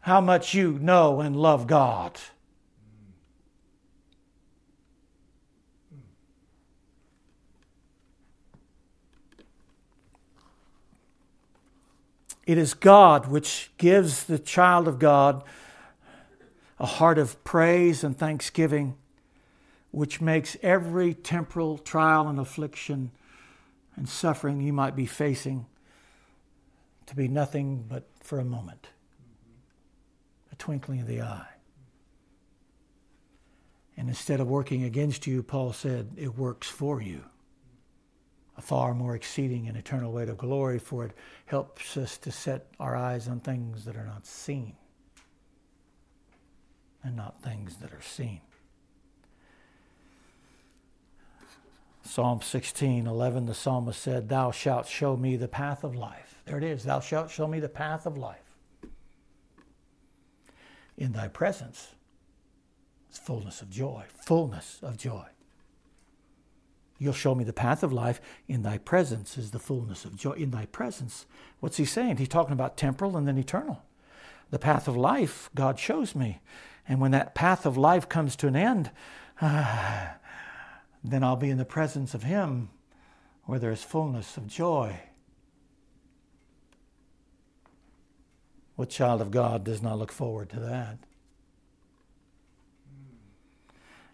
how 0.00 0.20
much 0.20 0.54
you 0.54 0.78
know 0.80 1.20
and 1.20 1.36
love 1.36 1.66
God. 1.66 2.18
It 12.46 12.58
is 12.58 12.74
God 12.74 13.28
which 13.28 13.70
gives 13.78 14.24
the 14.24 14.38
child 14.38 14.86
of 14.86 14.98
God 14.98 15.42
a 16.78 16.86
heart 16.86 17.18
of 17.18 17.42
praise 17.44 18.02
and 18.02 18.18
thanksgiving, 18.18 18.96
which 19.90 20.20
makes 20.20 20.56
every 20.62 21.14
temporal 21.14 21.78
trial 21.78 22.28
and 22.28 22.40
affliction 22.40 23.12
and 23.96 24.08
suffering 24.08 24.60
you 24.60 24.72
might 24.72 24.96
be 24.96 25.06
facing 25.06 25.66
to 27.06 27.14
be 27.14 27.28
nothing 27.28 27.84
but 27.88 28.08
for 28.20 28.40
a 28.40 28.44
moment, 28.44 28.88
a 30.50 30.56
twinkling 30.56 31.00
of 31.00 31.06
the 31.06 31.22
eye. 31.22 31.46
And 33.96 34.08
instead 34.08 34.40
of 34.40 34.48
working 34.48 34.82
against 34.82 35.26
you, 35.26 35.42
Paul 35.42 35.72
said, 35.72 36.10
it 36.16 36.36
works 36.36 36.68
for 36.68 37.00
you. 37.00 37.22
A 38.56 38.62
far 38.62 38.94
more 38.94 39.14
exceeding 39.14 39.68
and 39.68 39.76
eternal 39.76 40.12
weight 40.12 40.28
of 40.28 40.38
glory, 40.38 40.78
for 40.78 41.04
it 41.04 41.12
helps 41.46 41.96
us 41.96 42.18
to 42.18 42.32
set 42.32 42.66
our 42.80 42.96
eyes 42.96 43.28
on 43.28 43.40
things 43.40 43.84
that 43.84 43.96
are 43.96 44.06
not 44.06 44.26
seen 44.26 44.74
and 47.04 47.14
not 47.14 47.40
things 47.40 47.76
that 47.76 47.92
are 47.92 48.02
seen. 48.02 48.40
Psalm 52.02 52.40
16, 52.42 53.06
11, 53.06 53.46
the 53.46 53.54
psalmist 53.54 54.00
said, 54.00 54.28
Thou 54.28 54.50
shalt 54.50 54.86
show 54.86 55.16
me 55.16 55.36
the 55.36 55.48
path 55.48 55.84
of 55.84 55.94
life. 55.94 56.42
There 56.44 56.58
it 56.58 56.64
is. 56.64 56.84
Thou 56.84 57.00
shalt 57.00 57.30
show 57.30 57.46
me 57.46 57.60
the 57.60 57.68
path 57.68 58.06
of 58.06 58.18
life. 58.18 58.38
In 60.96 61.12
thy 61.12 61.28
presence 61.28 61.88
is 63.10 63.18
fullness 63.18 63.62
of 63.62 63.70
joy, 63.70 64.04
fullness 64.08 64.78
of 64.82 64.96
joy. 64.96 65.24
You'll 66.98 67.12
show 67.12 67.34
me 67.34 67.42
the 67.44 67.52
path 67.52 67.82
of 67.82 67.92
life. 67.92 68.20
In 68.48 68.62
thy 68.62 68.78
presence 68.78 69.36
is 69.36 69.50
the 69.50 69.58
fullness 69.58 70.04
of 70.04 70.16
joy. 70.16 70.32
In 70.32 70.50
thy 70.50 70.66
presence. 70.66 71.26
What's 71.60 71.78
he 71.78 71.84
saying? 71.84 72.18
He's 72.18 72.28
talking 72.28 72.52
about 72.52 72.76
temporal 72.76 73.16
and 73.16 73.26
then 73.26 73.38
eternal. 73.38 73.82
The 74.50 74.58
path 74.58 74.86
of 74.86 74.96
life, 74.96 75.50
God 75.54 75.78
shows 75.78 76.14
me. 76.14 76.40
And 76.88 77.00
when 77.00 77.12
that 77.12 77.34
path 77.34 77.66
of 77.66 77.76
life 77.76 78.08
comes 78.08 78.36
to 78.36 78.46
an 78.46 78.56
end, 78.56 78.90
then 79.40 81.22
I'll 81.22 81.36
be 81.36 81.50
in 81.50 81.58
the 81.58 81.64
presence 81.64 82.14
of 82.14 82.22
Him 82.22 82.70
where 83.44 83.58
there 83.58 83.72
is 83.72 83.82
fullness 83.82 84.36
of 84.36 84.46
joy. 84.46 84.98
What 88.76 88.90
child 88.90 89.20
of 89.20 89.30
God 89.30 89.64
does 89.64 89.82
not 89.82 89.98
look 89.98 90.12
forward 90.12 90.50
to 90.50 90.60
that? 90.60 90.98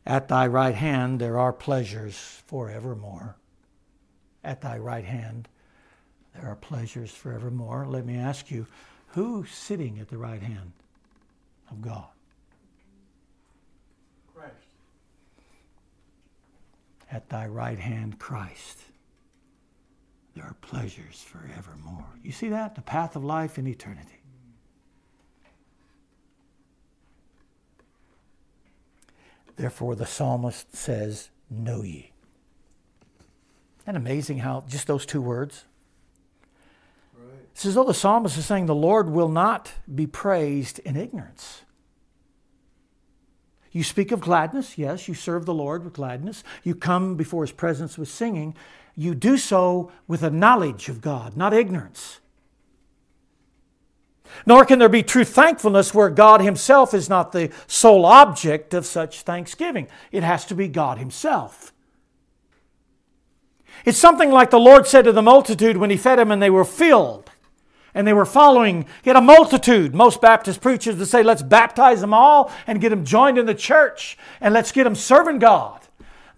At 0.05 0.29
thy 0.29 0.47
right 0.47 0.75
hand 0.75 1.21
there 1.21 1.39
are 1.39 1.53
pleasures 1.53 2.43
forevermore. 2.47 3.37
At 4.43 4.61
thy 4.61 4.79
right 4.79 5.05
hand 5.05 5.49
there 6.35 6.49
are 6.49 6.57
pleasures 6.57 7.11
forevermore. 7.11 7.87
Let 7.87 8.05
me 8.05 8.17
ask 8.17 8.51
you, 8.51 8.67
who's 9.09 9.51
sitting 9.51 9.99
at 9.99 10.09
the 10.09 10.19
right 10.19 10.43
hand 10.43 10.73
of 11.71 11.81
God? 11.81 12.09
At 17.11 17.29
thy 17.29 17.47
right 17.47 17.79
hand, 17.79 18.19
Christ. 18.19 18.79
There 20.35 20.45
are 20.45 20.57
pleasures 20.61 21.25
forevermore. 21.27 22.07
You 22.23 22.33
see 22.33 22.49
that? 22.49 22.77
The 22.77 22.83
path 22.83 23.17
of 23.17 23.25
life 23.25 23.59
in 23.59 23.67
eternity. 23.67 24.21
Therefore, 29.57 29.95
the 29.95 30.07
psalmist 30.07 30.75
says, 30.75 31.29
Know 31.51 31.83
ye. 31.83 32.13
Isn't 33.83 33.97
amazing 33.97 34.39
how 34.39 34.65
just 34.69 34.87
those 34.87 35.05
two 35.05 35.21
words? 35.21 35.65
Right. 37.15 37.41
It's 37.53 37.67
as 37.67 37.75
though 37.75 37.85
the 37.85 37.93
psalmist 37.93 38.39
is 38.39 38.47
saying, 38.47 38.67
The 38.67 38.75
Lord 38.75 39.11
will 39.11 39.29
not 39.29 39.73
be 39.93 40.07
praised 40.07 40.79
in 40.79 40.97
ignorance. 40.97 41.63
You 43.73 43.85
speak 43.85 44.11
of 44.11 44.21
gladness, 44.21 44.79
yes, 44.79 45.07
you 45.07 45.15
serve 45.15 45.47
the 45.47 45.55
Lord 45.55 45.85
with 45.85 45.93
gladness. 45.93 46.43
You 46.65 46.75
come 46.75 47.15
before 47.15 47.45
his 47.45 47.53
presence 47.53 47.97
with 47.97 48.09
singing. 48.09 48.57
You 48.97 49.15
do 49.15 49.37
so 49.37 49.93
with 50.09 50.23
a 50.23 50.31
knowledge 50.31 50.89
of 50.89 51.01
God, 51.01 51.37
not 51.37 51.55
ignorance. 51.55 52.19
Nor 54.47 54.65
can 54.65 54.79
there 54.79 54.89
be 54.89 55.03
true 55.03 55.25
thankfulness 55.25 55.95
where 55.95 56.11
God 56.11 56.41
Himself 56.41 56.95
is 56.95 57.09
not 57.09 57.33
the 57.33 57.51
sole 57.67 58.05
object 58.05 58.75
of 58.75 58.87
such 58.87 59.23
thanksgiving. 59.23 59.89
It 60.13 60.23
has 60.23 60.45
to 60.47 60.55
be 60.55 60.69
God 60.69 60.99
Himself. 60.99 61.73
It's 63.85 63.99
something 63.99 64.31
like 64.31 64.51
the 64.51 64.61
Lord 64.61 64.87
said 64.87 65.05
to 65.05 65.13
the 65.13 65.23
multitude 65.23 65.77
when 65.77 65.91
He 65.91 65.97
fed 65.97 66.19
them 66.19 66.31
and 66.31 66.43
they 66.43 66.51
were 66.51 66.65
filled 66.65 67.31
and 67.95 68.07
they 68.07 68.13
were 68.13 68.27
following. 68.27 68.87
He 69.03 69.11
had 69.11 69.17
a 69.17 69.21
multitude. 69.21 69.95
Most 69.95 70.21
Baptist 70.21 70.61
preachers 70.61 70.97
would 70.97 71.09
say, 71.09 71.23
let's 71.23 71.43
baptize 71.43 72.01
them 72.01 72.15
all 72.15 72.51
and 72.67 72.81
get 72.81 72.91
them 72.91 73.05
joined 73.05 73.39
in 73.39 73.47
the 73.47 73.55
church 73.55 74.17
and 74.41 74.55
let's 74.55 74.73
get 74.73 74.85
them 74.85 74.95
serving 74.95 75.39
God. 75.39 75.81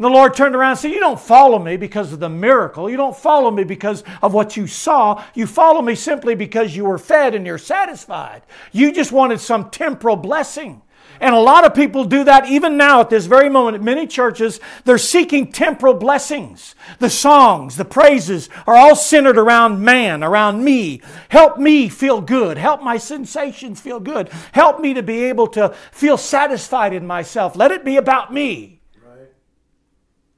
And 0.02 0.10
the 0.10 0.16
Lord 0.16 0.34
turned 0.34 0.56
around 0.56 0.70
and 0.70 0.78
said, 0.80 0.90
You 0.90 1.00
don't 1.00 1.20
follow 1.20 1.58
me 1.58 1.76
because 1.76 2.12
of 2.12 2.18
the 2.18 2.28
miracle. 2.28 2.90
You 2.90 2.96
don't 2.96 3.16
follow 3.16 3.50
me 3.50 3.62
because 3.62 4.02
of 4.20 4.34
what 4.34 4.56
you 4.56 4.66
saw. 4.66 5.22
You 5.34 5.46
follow 5.46 5.82
me 5.82 5.94
simply 5.94 6.34
because 6.34 6.74
you 6.74 6.86
were 6.86 6.98
fed 6.98 7.34
and 7.36 7.46
you're 7.46 7.58
satisfied. 7.58 8.42
You 8.72 8.92
just 8.92 9.12
wanted 9.12 9.38
some 9.38 9.70
temporal 9.70 10.16
blessing. 10.16 10.82
And 11.20 11.34
a 11.34 11.40
lot 11.40 11.64
of 11.64 11.74
people 11.74 12.04
do 12.04 12.24
that 12.24 12.46
even 12.48 12.76
now 12.76 13.00
at 13.00 13.10
this 13.10 13.26
very 13.26 13.48
moment. 13.48 13.76
At 13.76 13.82
many 13.82 14.06
churches, 14.06 14.60
they're 14.84 14.98
seeking 14.98 15.52
temporal 15.52 15.94
blessings. 15.94 16.74
The 16.98 17.10
songs, 17.10 17.76
the 17.76 17.84
praises 17.84 18.48
are 18.66 18.74
all 18.74 18.96
centered 18.96 19.38
around 19.38 19.80
man, 19.80 20.24
around 20.24 20.64
me. 20.64 21.00
Help 21.28 21.58
me 21.58 21.88
feel 21.88 22.20
good. 22.20 22.58
Help 22.58 22.82
my 22.82 22.96
sensations 22.96 23.80
feel 23.80 24.00
good. 24.00 24.30
Help 24.52 24.80
me 24.80 24.94
to 24.94 25.02
be 25.02 25.24
able 25.24 25.46
to 25.48 25.74
feel 25.92 26.16
satisfied 26.16 26.92
in 26.92 27.06
myself. 27.06 27.54
Let 27.54 27.70
it 27.70 27.84
be 27.84 27.96
about 27.96 28.32
me. 28.32 28.80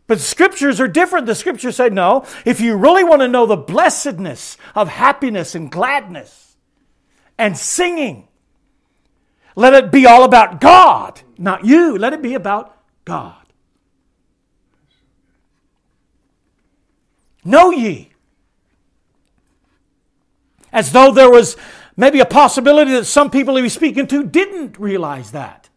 But 0.07 0.21
scriptures 0.21 0.81
are 0.81 0.89
different. 0.89 1.27
The 1.27 1.35
scriptures 1.35 1.77
say, 1.77 1.89
no, 1.89 2.27
if 2.45 2.61
you 2.61 2.77
really 2.77 3.05
want 3.05 3.23
to 3.23 3.29
know 3.29 3.47
the 3.47 3.57
blessedness 3.57 4.59
of 4.75 4.89
happiness 4.89 5.55
and 5.55 5.71
gladness 5.71 6.57
and 7.39 7.57
singing, 7.57 8.29
let 9.57 9.75
it 9.75 9.91
be 9.91 10.07
all 10.07 10.25
about 10.25 10.61
God, 10.61 11.21
not 11.39 11.65
you. 11.65 11.97
Let 11.97 12.13
it 12.13 12.23
be 12.23 12.35
about 12.35 12.77
God. 13.05 13.37
Know 17.45 17.71
ye. 17.71 18.11
As 20.73 20.91
though 20.93 21.13
there 21.13 21.31
was 21.31 21.57
maybe 21.97 22.21
a 22.21 22.27
possibility 22.27 22.93
that 22.93 23.05
some 23.05 23.31
people 23.31 23.55
he 23.57 23.63
was 23.63 23.73
speaking 23.73 24.07
to 24.09 24.25
didn't 24.25 24.79
realize 24.79 25.31
that. 25.33 25.69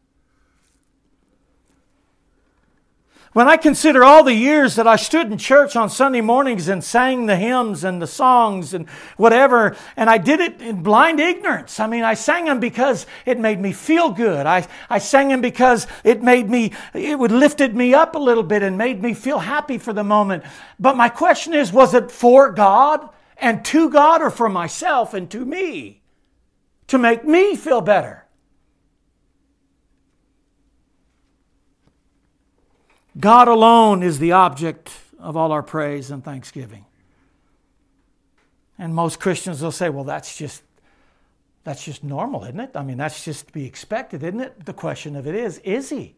When 3.37 3.47
I 3.47 3.57
consider 3.57 4.03
all 4.03 4.23
the 4.23 4.33
years 4.33 4.73
that 4.77 4.87
I 4.87 4.95
stood 4.95 5.31
in 5.31 5.37
church 5.37 5.75
on 5.75 5.91
Sunday 5.91 6.21
mornings 6.21 6.69
and 6.69 6.83
sang 6.83 7.27
the 7.27 7.35
hymns 7.35 7.83
and 7.83 8.01
the 8.01 8.07
songs 8.07 8.73
and 8.73 8.89
whatever, 9.15 9.77
and 9.95 10.09
I 10.09 10.17
did 10.17 10.39
it 10.39 10.59
in 10.59 10.81
blind 10.81 11.19
ignorance. 11.19 11.79
I 11.79 11.85
mean, 11.85 12.03
I 12.03 12.15
sang 12.15 12.45
them 12.45 12.59
because 12.59 13.05
it 13.27 13.39
made 13.39 13.59
me 13.59 13.73
feel 13.73 14.09
good. 14.09 14.47
I, 14.47 14.67
I 14.89 14.97
sang 14.97 15.27
them 15.27 15.41
because 15.41 15.85
it 16.03 16.23
made 16.23 16.49
me, 16.49 16.73
it 16.95 17.19
would 17.19 17.31
lifted 17.31 17.75
me 17.75 17.93
up 17.93 18.15
a 18.15 18.17
little 18.17 18.41
bit 18.41 18.63
and 18.63 18.75
made 18.75 19.03
me 19.03 19.13
feel 19.13 19.37
happy 19.37 19.77
for 19.77 19.93
the 19.93 20.03
moment. 20.03 20.43
But 20.79 20.97
my 20.97 21.07
question 21.07 21.53
is, 21.53 21.71
was 21.71 21.93
it 21.93 22.09
for 22.09 22.51
God 22.51 23.07
and 23.37 23.63
to 23.65 23.91
God 23.91 24.23
or 24.23 24.31
for 24.31 24.49
myself 24.49 25.13
and 25.13 25.29
to 25.29 25.45
me? 25.45 26.01
To 26.87 26.97
make 26.97 27.23
me 27.23 27.55
feel 27.55 27.81
better? 27.81 28.26
God 33.19 33.47
alone 33.47 34.03
is 34.03 34.19
the 34.19 34.33
object 34.33 34.91
of 35.19 35.35
all 35.35 35.51
our 35.51 35.63
praise 35.63 36.11
and 36.11 36.23
thanksgiving. 36.23 36.85
And 38.77 38.93
most 38.93 39.19
Christians 39.19 39.61
will 39.61 39.71
say, 39.71 39.89
well, 39.89 40.03
that's 40.03 40.37
just 40.37 40.63
that's 41.63 41.83
just 41.83 42.01
normal, 42.01 42.45
isn't 42.45 42.61
it? 42.61 42.71
I 42.75 42.83
mean, 42.83 42.97
that's 42.97 43.25
just 43.25 43.47
to 43.47 43.53
be 43.53 43.65
expected, 43.65 44.23
isn't 44.23 44.39
it? 44.39 44.65
The 44.65 44.71
question 44.71 45.17
of 45.17 45.27
it 45.27 45.35
is, 45.35 45.57
is 45.59 45.89
he? 45.89 46.15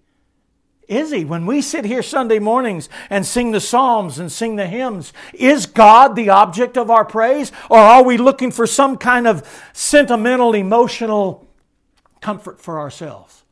Is 0.87 1.11
he? 1.11 1.25
When 1.25 1.47
we 1.47 1.63
sit 1.63 1.85
here 1.85 2.03
Sunday 2.03 2.37
mornings 2.37 2.87
and 3.09 3.25
sing 3.25 3.51
the 3.51 3.59
Psalms 3.59 4.19
and 4.19 4.31
sing 4.31 4.57
the 4.57 4.67
hymns, 4.67 5.11
is 5.33 5.65
God 5.65 6.15
the 6.15 6.29
object 6.29 6.77
of 6.77 6.91
our 6.91 7.03
praise? 7.03 7.51
Or 7.67 7.79
are 7.79 8.03
we 8.03 8.17
looking 8.17 8.51
for 8.51 8.67
some 8.67 8.95
kind 8.95 9.27
of 9.27 9.47
sentimental, 9.73 10.53
emotional 10.53 11.47
comfort 12.21 12.61
for 12.61 12.79
ourselves? 12.79 13.43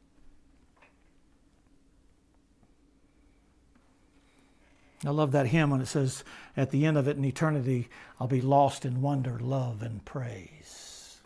I 5.06 5.12
love 5.12 5.32
that 5.34 5.48
hymn 5.48 5.70
when 5.70 5.82
it 5.82 5.88
says 5.88 6.24
at 6.56 6.72
the 6.72 6.86
end 6.86 6.98
of 6.98 7.08
it 7.08 7.18
in 7.18 7.26
eternity, 7.26 7.88
I'll 8.20 8.28
be 8.28 8.42
lost 8.42 8.84
in 8.84 9.02
wonder, 9.02 9.40
love, 9.40 9.84
and 9.84 10.04
praise. 10.04 11.20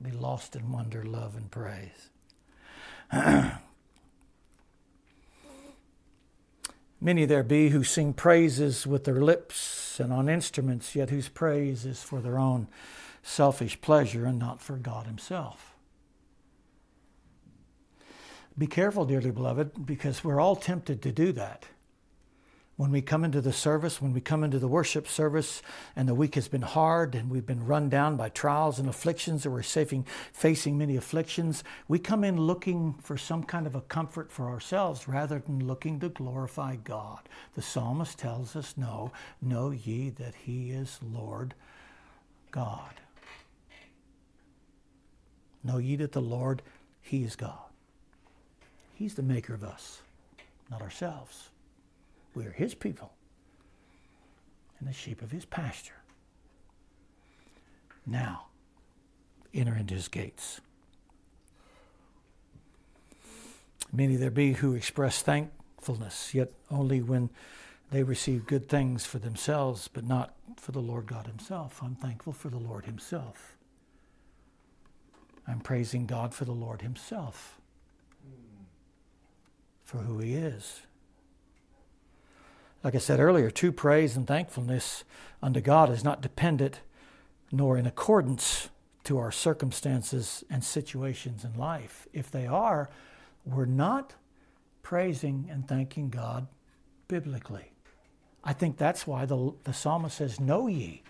Be 0.00 0.12
lost 0.12 0.54
in 0.54 0.70
wonder, 0.70 1.04
love, 1.04 1.34
and 1.36 1.50
praise. 1.50 2.10
Many 7.00 7.24
there 7.24 7.42
be 7.42 7.70
who 7.70 7.82
sing 7.82 8.12
praises 8.12 8.86
with 8.86 9.02
their 9.04 9.20
lips 9.20 9.98
and 9.98 10.12
on 10.12 10.28
instruments, 10.28 10.94
yet 10.94 11.10
whose 11.10 11.28
praise 11.28 11.84
is 11.84 12.00
for 12.00 12.20
their 12.20 12.38
own 12.38 12.68
selfish 13.24 13.80
pleasure 13.80 14.24
and 14.24 14.38
not 14.38 14.60
for 14.60 14.76
God 14.76 15.06
Himself. 15.06 15.74
Be 18.56 18.68
careful, 18.68 19.04
dearly 19.04 19.32
beloved, 19.32 19.84
because 19.84 20.22
we're 20.22 20.40
all 20.40 20.54
tempted 20.54 21.02
to 21.02 21.10
do 21.10 21.32
that 21.32 21.66
when 22.82 22.90
we 22.90 23.00
come 23.00 23.22
into 23.22 23.40
the 23.40 23.52
service, 23.52 24.02
when 24.02 24.12
we 24.12 24.20
come 24.20 24.42
into 24.42 24.58
the 24.58 24.66
worship 24.66 25.06
service, 25.06 25.62
and 25.94 26.08
the 26.08 26.16
week 26.16 26.34
has 26.34 26.48
been 26.48 26.62
hard 26.62 27.14
and 27.14 27.30
we've 27.30 27.46
been 27.46 27.64
run 27.64 27.88
down 27.88 28.16
by 28.16 28.28
trials 28.28 28.80
and 28.80 28.88
afflictions, 28.88 29.46
or 29.46 29.52
we're 29.52 29.62
facing, 29.62 30.04
facing 30.32 30.76
many 30.76 30.96
afflictions, 30.96 31.62
we 31.86 32.00
come 32.00 32.24
in 32.24 32.36
looking 32.36 32.94
for 32.94 33.16
some 33.16 33.44
kind 33.44 33.68
of 33.68 33.76
a 33.76 33.82
comfort 33.82 34.32
for 34.32 34.48
ourselves 34.48 35.06
rather 35.06 35.38
than 35.38 35.64
looking 35.64 36.00
to 36.00 36.08
glorify 36.08 36.74
God. 36.74 37.20
The 37.54 37.62
psalmist 37.62 38.18
tells 38.18 38.56
us, 38.56 38.74
No, 38.76 39.12
know 39.40 39.70
ye 39.70 40.10
that 40.10 40.34
He 40.34 40.72
is 40.72 40.98
Lord 41.00 41.54
God. 42.50 42.94
Know 45.62 45.78
ye 45.78 45.94
that 45.94 46.10
the 46.10 46.20
Lord, 46.20 46.62
He 47.00 47.22
is 47.22 47.36
God. 47.36 47.70
He's 48.92 49.14
the 49.14 49.22
maker 49.22 49.54
of 49.54 49.62
us, 49.62 50.02
not 50.68 50.82
ourselves. 50.82 51.50
We 52.34 52.46
are 52.46 52.52
his 52.52 52.74
people 52.74 53.12
and 54.78 54.88
the 54.88 54.92
sheep 54.92 55.22
of 55.22 55.30
his 55.30 55.44
pasture. 55.44 56.02
Now, 58.06 58.46
enter 59.54 59.74
into 59.74 59.94
his 59.94 60.08
gates. 60.08 60.60
Many 63.92 64.16
there 64.16 64.30
be 64.30 64.54
who 64.54 64.74
express 64.74 65.20
thankfulness, 65.22 66.34
yet 66.34 66.50
only 66.70 67.02
when 67.02 67.28
they 67.90 68.02
receive 68.02 68.46
good 68.46 68.68
things 68.68 69.04
for 69.04 69.18
themselves, 69.18 69.86
but 69.86 70.04
not 70.04 70.34
for 70.56 70.72
the 70.72 70.80
Lord 70.80 71.06
God 71.06 71.26
Himself. 71.26 71.80
I'm 71.82 71.94
thankful 71.94 72.32
for 72.32 72.48
the 72.48 72.58
Lord 72.58 72.86
Himself. 72.86 73.54
I'm 75.46 75.60
praising 75.60 76.06
God 76.06 76.32
for 76.32 76.46
the 76.46 76.52
Lord 76.52 76.80
Himself, 76.80 77.60
for 79.84 79.98
who 79.98 80.20
He 80.20 80.34
is. 80.34 80.80
Like 82.84 82.94
I 82.94 82.98
said 82.98 83.20
earlier, 83.20 83.50
true 83.50 83.72
praise 83.72 84.16
and 84.16 84.26
thankfulness 84.26 85.04
unto 85.42 85.60
God 85.60 85.90
is 85.90 86.02
not 86.02 86.20
dependent 86.20 86.80
nor 87.52 87.76
in 87.76 87.86
accordance 87.86 88.70
to 89.04 89.18
our 89.18 89.30
circumstances 89.30 90.42
and 90.50 90.64
situations 90.64 91.44
in 91.44 91.54
life. 91.54 92.08
If 92.12 92.30
they 92.30 92.46
are, 92.46 92.90
we're 93.44 93.66
not 93.66 94.14
praising 94.82 95.48
and 95.50 95.66
thanking 95.66 96.08
God 96.08 96.46
biblically. 97.08 97.72
I 98.44 98.52
think 98.52 98.76
that's 98.76 99.06
why 99.06 99.26
the, 99.26 99.52
the 99.64 99.72
psalmist 99.72 100.16
says, 100.16 100.40
Know 100.40 100.66
ye. 100.66 101.02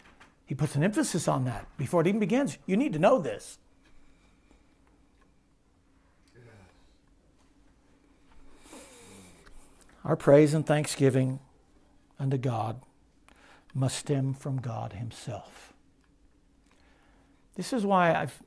He 0.44 0.54
puts 0.54 0.74
an 0.74 0.82
emphasis 0.82 1.28
on 1.28 1.44
that 1.44 1.66
before 1.78 2.02
it 2.02 2.06
even 2.06 2.20
begins. 2.20 2.58
You 2.66 2.76
need 2.76 2.92
to 2.92 2.98
know 2.98 3.18
this. 3.18 3.58
Our 10.04 10.16
praise 10.16 10.52
and 10.52 10.66
thanksgiving 10.66 11.38
unto 12.22 12.38
God 12.38 12.80
must 13.74 13.98
stem 13.98 14.32
from 14.32 14.58
God 14.58 14.92
Himself. 14.92 15.72
This 17.56 17.72
is 17.72 17.84
why 17.84 18.14
I've, 18.14 18.40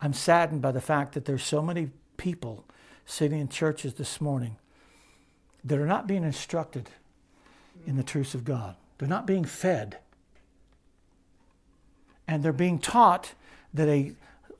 I'm 0.00 0.12
saddened 0.12 0.62
by 0.62 0.70
the 0.70 0.80
fact 0.80 1.14
that 1.14 1.24
there's 1.24 1.42
so 1.42 1.60
many 1.60 1.90
people 2.16 2.64
sitting 3.04 3.40
in 3.40 3.48
churches 3.48 3.94
this 3.94 4.20
morning 4.20 4.56
that 5.64 5.78
are 5.78 5.86
not 5.86 6.06
being 6.06 6.22
instructed 6.22 6.88
in 7.86 7.96
the 7.96 8.04
truths 8.04 8.34
of 8.34 8.44
God. 8.44 8.76
They're 8.98 9.08
not 9.08 9.26
being 9.26 9.44
fed. 9.44 9.98
And 12.28 12.42
they're 12.42 12.52
being 12.52 12.78
taught 12.78 13.34
that 13.74 13.88
a 13.88 14.12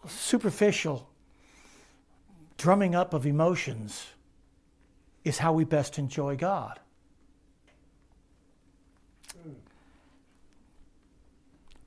superficial 0.09 1.09
drumming 2.57 2.97
up 2.97 3.14
of 3.14 3.25
emotions 3.25 4.09
is 5.25 5.38
how 5.38 5.53
we 5.53 5.64
best 5.64 5.99
enjoy 5.99 6.35
God. 6.35 6.81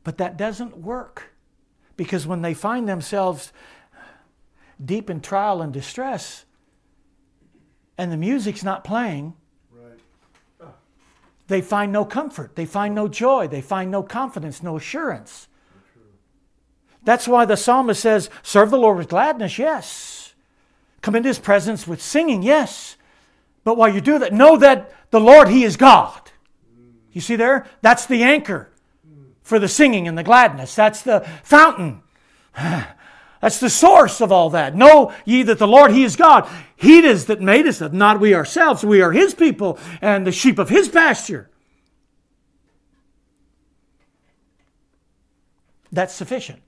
But 0.04 0.18
that 0.18 0.38
doesn't 0.38 0.78
work 0.78 1.32
because 1.96 2.26
when 2.26 2.42
they 2.42 2.54
find 2.54 2.88
themselves 2.88 3.54
deep 4.84 5.10
in 5.10 5.22
trial 5.22 5.62
and 5.62 5.72
distress 5.72 6.46
and 7.98 8.12
the 8.12 8.18
music's 8.18 8.64
not 8.64 8.84
playing, 8.84 9.36
they 11.48 11.62
find 11.62 11.92
no 11.92 12.06
comfort, 12.06 12.56
they 12.56 12.66
find 12.66 12.96
no 12.96 13.08
joy, 13.08 13.48
they 13.48 13.62
find 13.62 13.92
no 13.92 14.02
confidence, 14.02 14.64
no 14.64 14.78
assurance. 14.78 15.48
That's 17.04 17.28
why 17.28 17.46
the 17.46 17.58
psalmist 17.58 18.02
says, 18.02 18.30
Serve 18.42 18.70
the 18.70 18.78
Lord 18.78 18.98
with 18.98 19.10
gladness, 19.10 19.60
yes. 19.60 20.34
Come 21.02 21.16
into 21.16 21.28
his 21.28 21.40
presence 21.40 21.86
with 21.86 22.02
singing, 22.02 22.42
yes. 22.42 22.96
But 23.64 23.76
while 23.76 23.94
you 23.94 24.02
do 24.02 24.20
that, 24.20 24.34
know 24.34 24.58
that 24.58 24.92
the 25.12 25.20
Lord, 25.20 25.50
He 25.50 25.64
is 25.64 25.78
God. 25.78 26.32
You 27.12 27.22
see 27.22 27.36
there? 27.36 27.68
That's 27.82 28.06
the 28.06 28.24
anchor 28.24 28.71
for 29.52 29.60
the 29.60 29.68
singing 29.68 30.08
and 30.08 30.18
the 30.18 30.24
gladness. 30.24 30.74
That's 30.76 31.02
the 31.02 31.28
fountain. 31.44 32.02
That's 32.56 33.60
the 33.60 33.70
source 33.70 34.22
of 34.22 34.32
all 34.32 34.50
that. 34.52 34.78
Know 34.78 35.14
ye 35.26 35.44
that 35.44 35.60
the 35.60 35.68
Lord, 35.68 35.92
He 35.92 36.06
is 36.06 36.16
God. 36.16 36.50
He 36.78 37.00
it 37.00 37.04
is 37.04 37.26
that 37.26 37.42
made 37.42 37.68
us, 37.68 37.82
not 37.82 38.22
we 38.22 38.34
ourselves. 38.34 38.86
We 38.86 39.02
are 39.02 39.12
His 39.12 39.34
people 39.34 39.78
and 40.02 40.26
the 40.26 40.32
sheep 40.32 40.58
of 40.58 40.70
His 40.70 40.88
pasture. 40.88 41.50
That's 45.92 46.14
sufficient. 46.14 46.62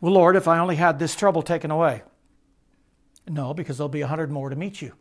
Well, 0.00 0.12
Lord, 0.12 0.36
if 0.36 0.46
I 0.46 0.60
only 0.60 0.76
had 0.76 1.00
this 1.00 1.16
trouble 1.16 1.42
taken 1.42 1.72
away. 1.72 2.04
No, 3.26 3.54
because 3.54 3.76
there'll 3.76 3.88
be 3.88 4.02
a 4.02 4.06
hundred 4.06 4.30
more 4.30 4.50
to 4.50 4.54
meet 4.54 4.80
you. 4.80 4.92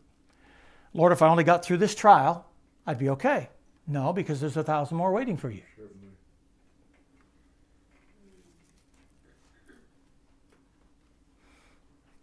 Lord, 0.96 1.12
if 1.12 1.22
I 1.22 1.28
only 1.28 1.44
got 1.44 1.64
through 1.64 1.78
this 1.78 1.94
trial, 1.94 2.48
I'd 2.88 2.98
be 2.98 3.10
okay. 3.10 3.50
No, 3.88 4.14
because 4.14 4.40
there's 4.40 4.58
a 4.58 4.64
thousand 4.64 4.98
more 4.98 5.12
waiting 5.12 5.38
for 5.38 5.50
you. 5.50 5.64
Certainly. 5.76 6.08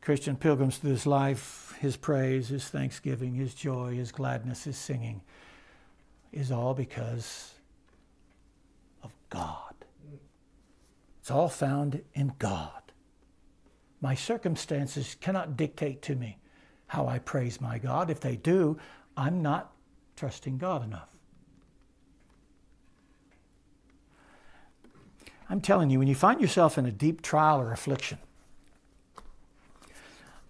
Christian 0.00 0.36
pilgrims 0.36 0.78
through 0.78 0.92
his 0.92 1.06
life, 1.06 1.76
his 1.80 1.98
praise, 1.98 2.48
his 2.48 2.68
thanksgiving, 2.68 3.34
his 3.34 3.52
joy, 3.52 3.94
his 3.94 4.10
gladness, 4.10 4.64
his 4.64 4.78
singing 4.78 5.20
is 6.32 6.50
all 6.50 6.72
because 6.72 7.52
of 9.02 9.12
God. 9.28 9.74
It's 11.20 11.30
all 11.30 11.50
found 11.50 12.00
in 12.14 12.32
God. 12.38 12.72
My 14.00 14.14
circumstances 14.14 15.14
cannot 15.20 15.58
dictate 15.58 16.00
to 16.02 16.14
me 16.14 16.38
how 16.86 17.06
I 17.06 17.18
praise 17.18 17.60
my 17.60 17.78
God. 17.78 18.08
If 18.08 18.20
they 18.20 18.36
do, 18.36 18.78
I'm 19.14 19.42
not 19.42 19.72
trusting 20.16 20.56
God 20.56 20.84
enough. 20.84 21.10
I'm 25.50 25.60
telling 25.60 25.90
you, 25.90 25.98
when 25.98 26.08
you 26.08 26.14
find 26.14 26.40
yourself 26.40 26.76
in 26.76 26.86
a 26.86 26.92
deep 26.92 27.22
trial 27.22 27.60
or 27.60 27.72
affliction, 27.72 28.18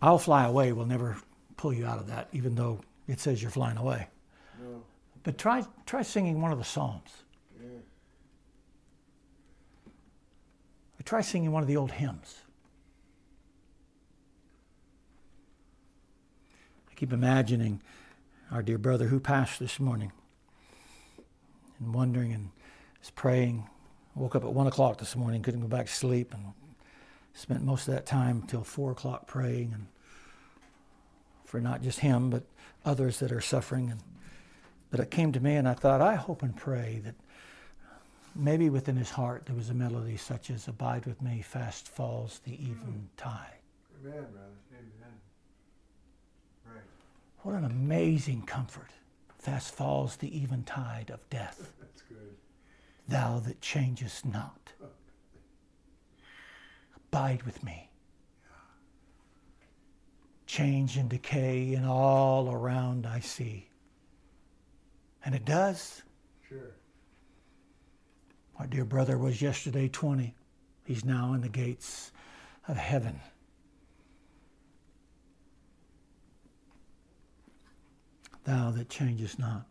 I'll 0.02 0.18
fly 0.18 0.44
away 0.44 0.72
will 0.72 0.86
never 0.86 1.18
pull 1.56 1.72
you 1.72 1.86
out 1.86 1.98
of 1.98 2.08
that, 2.08 2.28
even 2.32 2.54
though 2.54 2.80
it 3.06 3.20
says 3.20 3.42
you're 3.42 3.50
flying 3.50 3.76
away. 3.76 4.08
No. 4.60 4.82
But 5.22 5.38
try, 5.38 5.64
try 5.86 6.02
singing 6.02 6.40
one 6.40 6.52
of 6.52 6.58
the 6.58 6.64
Psalms. 6.64 7.10
Yeah. 7.60 7.68
Or 10.98 11.02
try 11.04 11.20
singing 11.20 11.52
one 11.52 11.62
of 11.62 11.68
the 11.68 11.76
old 11.76 11.92
hymns. 11.92 12.38
I 16.90 16.94
keep 16.94 17.12
imagining 17.12 17.82
our 18.50 18.62
dear 18.62 18.78
brother 18.78 19.08
who 19.08 19.20
passed 19.20 19.58
this 19.58 19.78
morning 19.78 20.12
and 21.78 21.94
wondering 21.94 22.32
and 22.32 22.50
was 23.00 23.10
praying. 23.10 23.68
Woke 24.18 24.34
up 24.34 24.44
at 24.44 24.52
one 24.52 24.66
o'clock 24.66 24.98
this 24.98 25.16
morning, 25.16 25.42
couldn't 25.42 25.60
go 25.60 25.68
back 25.68 25.86
to 25.86 25.92
sleep, 25.92 26.34
and 26.34 26.44
spent 27.34 27.62
most 27.62 27.86
of 27.88 27.94
that 27.94 28.06
time 28.06 28.42
till 28.42 28.64
four 28.64 28.90
o'clock 28.90 29.26
praying 29.26 29.72
and 29.72 29.86
for 31.44 31.60
not 31.60 31.82
just 31.82 32.00
him 32.00 32.30
but 32.30 32.42
others 32.84 33.20
that 33.20 33.32
are 33.32 33.40
suffering. 33.40 33.90
And 33.90 34.00
but 34.90 35.00
it 35.00 35.10
came 35.10 35.32
to 35.32 35.40
me, 35.40 35.56
and 35.56 35.68
I 35.68 35.74
thought, 35.74 36.00
I 36.00 36.14
hope 36.14 36.42
and 36.42 36.56
pray 36.56 37.02
that 37.04 37.14
maybe 38.34 38.70
within 38.70 38.96
his 38.96 39.10
heart 39.10 39.44
there 39.46 39.54
was 39.54 39.68
a 39.68 39.74
melody 39.74 40.16
such 40.16 40.50
as 40.50 40.66
"Abide 40.66 41.06
with 41.06 41.20
me, 41.22 41.42
fast 41.42 41.88
falls 41.88 42.40
the 42.44 42.52
even 42.52 42.76
hmm. 42.76 43.06
tide." 43.16 43.60
Amen, 44.04 44.26
brother. 44.32 44.58
What 47.42 47.54
an 47.54 47.64
amazing 47.64 48.42
comfort. 48.42 48.90
Fast 49.38 49.74
falls 49.74 50.16
the 50.16 50.42
eventide 50.42 51.10
of 51.10 51.28
death. 51.30 51.72
That's 51.80 52.02
good. 52.02 52.36
Thou 53.08 53.40
that 53.40 53.60
changest 53.62 54.26
not. 54.26 54.72
Abide 56.94 57.42
with 57.44 57.64
me. 57.64 57.90
Change 60.46 60.96
and 60.96 61.08
decay 61.08 61.72
in 61.72 61.84
all 61.84 62.52
around 62.52 63.06
I 63.06 63.20
see. 63.20 63.68
And 65.24 65.34
it 65.34 65.44
does. 65.44 66.02
Sure. 66.48 66.74
Our 68.58 68.66
dear 68.66 68.84
brother 68.84 69.16
was 69.16 69.40
yesterday 69.40 69.88
20. 69.88 70.34
He's 70.84 71.04
now 71.04 71.32
in 71.32 71.40
the 71.40 71.48
gates 71.48 72.12
of 72.66 72.76
heaven. 72.76 73.20
Thou 78.44 78.70
that 78.70 78.88
changest 78.88 79.38
not, 79.38 79.66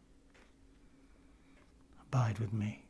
abide 2.03 2.37
with 2.37 2.53
me. 2.53 2.86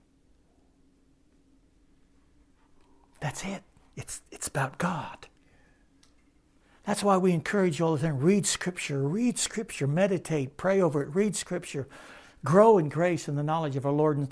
That's 3.19 3.43
it. 3.43 3.63
It's, 3.95 4.21
it's 4.31 4.47
about 4.47 4.77
God. 4.77 5.27
That's 6.85 7.03
why 7.03 7.17
we 7.17 7.33
encourage 7.33 7.79
you 7.79 7.85
all 7.85 7.97
the 7.97 8.07
time 8.07 8.19
read 8.19 8.45
Scripture, 8.45 9.05
read 9.05 9.37
Scripture, 9.37 9.87
meditate, 9.87 10.55
pray 10.55 10.79
over 10.79 11.01
it, 11.01 11.13
read 11.13 11.35
Scripture, 11.35 11.87
grow 12.45 12.77
in 12.77 12.87
grace 12.87 13.27
and 13.27 13.37
the 13.37 13.43
knowledge 13.43 13.75
of 13.75 13.85
our 13.85 13.91
Lord 13.91 14.17
and 14.17 14.29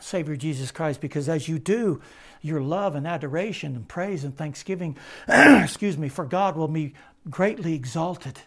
Savior 0.00 0.36
Jesus 0.36 0.70
Christ, 0.70 1.00
because 1.00 1.28
as 1.28 1.48
you 1.48 1.58
do, 1.58 2.00
your 2.40 2.60
love 2.60 2.94
and 2.94 3.06
adoration 3.06 3.74
and 3.74 3.88
praise 3.88 4.24
and 4.24 4.36
thanksgiving, 4.36 4.96
excuse 5.28 5.96
me, 5.96 6.08
for 6.08 6.24
God 6.24 6.56
will 6.56 6.68
be 6.68 6.94
greatly 7.30 7.74
exalted. 7.74 8.40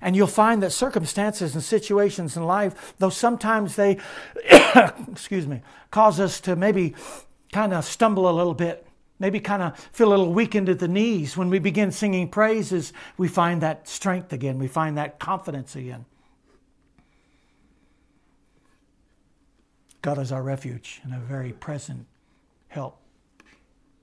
And 0.00 0.14
you'll 0.14 0.26
find 0.26 0.62
that 0.62 0.72
circumstances 0.72 1.54
and 1.54 1.62
situations 1.62 2.36
in 2.36 2.44
life, 2.44 2.94
though 2.98 3.10
sometimes 3.10 3.76
they, 3.76 3.98
excuse 5.10 5.46
me, 5.46 5.62
cause 5.90 6.20
us 6.20 6.40
to 6.42 6.54
maybe 6.54 6.94
kind 7.52 7.72
of 7.72 7.84
stumble 7.84 8.28
a 8.28 8.32
little 8.32 8.54
bit, 8.54 8.86
maybe 9.18 9.40
kind 9.40 9.62
of 9.62 9.78
feel 9.92 10.08
a 10.08 10.10
little 10.10 10.32
weakened 10.32 10.68
at 10.68 10.78
the 10.78 10.88
knees, 10.88 11.36
when 11.36 11.50
we 11.50 11.58
begin 11.58 11.90
singing 11.90 12.28
praises, 12.28 12.92
we 13.16 13.28
find 13.28 13.60
that 13.62 13.88
strength 13.88 14.32
again, 14.32 14.58
we 14.58 14.68
find 14.68 14.98
that 14.98 15.18
confidence 15.18 15.76
again. 15.76 16.04
God 20.02 20.18
is 20.18 20.30
our 20.30 20.42
refuge 20.42 21.00
and 21.02 21.12
a 21.12 21.18
very 21.18 21.52
present 21.52 22.06
help 22.68 23.00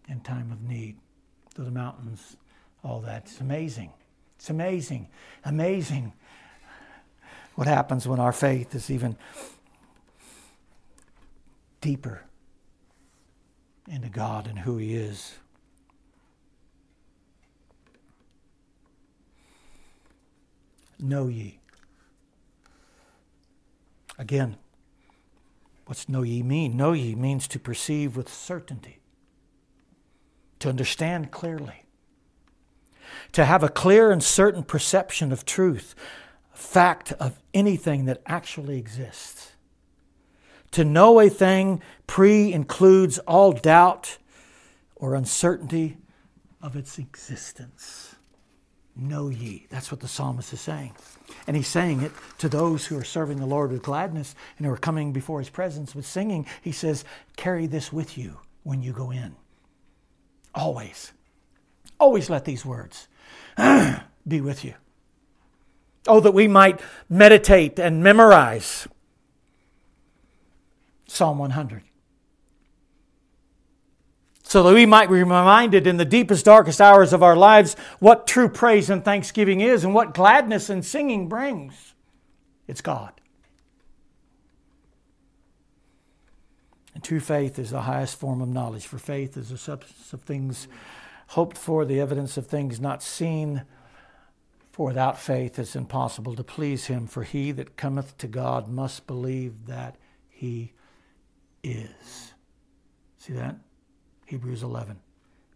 in 0.10 0.20
time 0.20 0.52
of 0.52 0.62
need. 0.62 0.98
Through 1.54 1.66
the 1.66 1.72
mountains, 1.72 2.36
all 2.84 3.00
that. 3.02 3.24
It's 3.28 3.40
amazing. 3.40 3.94
It's 4.38 4.50
amazing, 4.50 5.08
amazing 5.46 6.14
what 7.56 7.68
happens 7.68 8.08
when 8.08 8.20
our 8.20 8.34
faith 8.34 8.74
is 8.76 8.90
even 8.90 9.16
deeper 11.80 12.24
into 13.88 14.10
God 14.10 14.48
and 14.48 14.60
who 14.60 14.78
He 14.78 14.96
is. 14.96 15.36
Know 21.00 21.28
ye. 21.28 21.60
Again, 24.18 24.58
what's 25.86 26.08
know 26.08 26.24
ye 26.24 26.44
mean? 26.44 26.78
Know 26.78 26.94
ye 26.94 27.16
means 27.16 27.48
to 27.50 27.60
perceive 27.60 28.16
with 28.16 28.30
certainty, 28.30 29.00
to 30.60 30.70
understand 30.70 31.32
clearly 31.32 31.84
to 33.34 33.46
have 33.46 33.64
a 33.64 33.70
clear 33.70 34.12
and 34.12 34.24
certain 34.24 34.64
perception 34.64 35.32
of 35.32 35.46
truth, 35.46 35.96
fact 36.54 37.12
of 37.14 37.40
anything 37.54 38.06
that 38.06 38.22
actually 38.26 38.78
exists. 38.78 39.53
To 40.74 40.84
know 40.84 41.20
a 41.20 41.30
thing 41.30 41.82
pre 42.08 42.52
includes 42.52 43.20
all 43.20 43.52
doubt 43.52 44.18
or 44.96 45.16
uncertainty 45.16 45.98
of 46.62 46.76
its 46.76 46.98
existence. 46.98 48.16
Know 48.96 49.30
ye. 49.30 49.68
That's 49.70 49.92
what 49.92 50.02
the 50.02 50.08
psalmist 50.08 50.52
is 50.54 50.62
saying. 50.62 50.96
And 51.46 51.56
he's 51.56 51.68
saying 51.68 52.02
it 52.02 52.12
to 52.40 52.50
those 52.50 52.86
who 52.86 52.98
are 52.98 53.04
serving 53.04 53.40
the 53.40 53.46
Lord 53.46 53.72
with 53.72 53.84
gladness 53.84 54.34
and 54.58 54.66
who 54.66 54.74
are 54.74 54.78
coming 54.78 55.14
before 55.14 55.40
his 55.40 55.50
presence 55.50 55.94
with 55.94 56.06
singing. 56.06 56.46
He 56.62 56.72
says, 56.72 57.06
Carry 57.36 57.68
this 57.68 57.94
with 57.94 58.18
you 58.18 58.40
when 58.64 58.82
you 58.82 58.94
go 58.94 59.12
in. 59.12 59.36
Always. 60.56 61.12
Always 62.00 62.30
let 62.30 62.46
these 62.46 62.66
words 62.66 63.08
be 64.28 64.42
with 64.42 64.64
you. 64.64 64.74
Oh, 66.08 66.20
that 66.20 66.34
we 66.34 66.48
might 66.48 66.82
meditate 67.10 67.80
and 67.80 68.04
memorize 68.04 68.88
Psalm 71.14 71.38
100. 71.38 71.84
So 74.44 74.64
that 74.64 74.74
we 74.74 74.86
might 74.86 75.10
be 75.10 75.16
reminded 75.16 75.88
in 75.88 75.98
the 75.98 76.06
deepest, 76.06 76.46
darkest 76.46 76.82
hours 76.82 77.14
of 77.14 77.24
our 77.24 77.36
lives 77.36 77.76
what 78.00 78.28
true 78.28 78.50
praise 78.50 78.90
and 78.90 79.06
thanksgiving 79.06 79.62
is 79.62 79.84
and 79.84 79.94
what 79.94 80.14
gladness 80.14 80.70
and 80.70 80.84
singing 80.84 81.30
brings. 81.30 81.94
It's 82.68 82.82
God. 82.82 83.14
And 86.94 87.04
true 87.04 87.20
faith 87.20 87.58
is 87.58 87.72
the 87.72 87.82
highest 87.82 88.20
form 88.20 88.42
of 88.42 88.50
knowledge, 88.50 88.86
for 88.86 88.98
faith 88.98 89.38
is 89.38 89.50
the 89.50 89.58
substance 89.58 90.14
of 90.14 90.22
things 90.22 90.68
hoped 91.28 91.58
for, 91.58 91.86
the 91.86 92.00
evidence 92.00 92.38
of 92.38 92.48
things 92.48 92.80
not 92.80 93.02
seen. 93.02 93.64
For 94.72 94.88
without 94.88 95.20
faith 95.20 95.58
it's 95.58 95.76
impossible 95.76 96.36
to 96.36 96.44
please 96.44 96.86
him, 96.88 97.08
for 97.08 97.24
he 97.24 97.52
that 97.52 97.78
cometh 97.78 98.18
to 98.20 98.28
God 98.28 98.68
must 98.68 99.08
believe 99.08 99.68
that 99.68 99.96
he 100.30 100.73
is. 101.64 102.34
See 103.18 103.34
that? 103.34 103.56
Hebrews 104.26 104.64
11. 104.64 105.00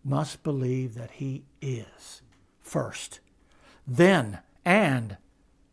Must 0.03 0.41
believe 0.43 0.95
that 0.95 1.12
he 1.12 1.43
is 1.62 2.22
first. 2.62 3.20
Then, 3.86 4.39
and 4.64 5.18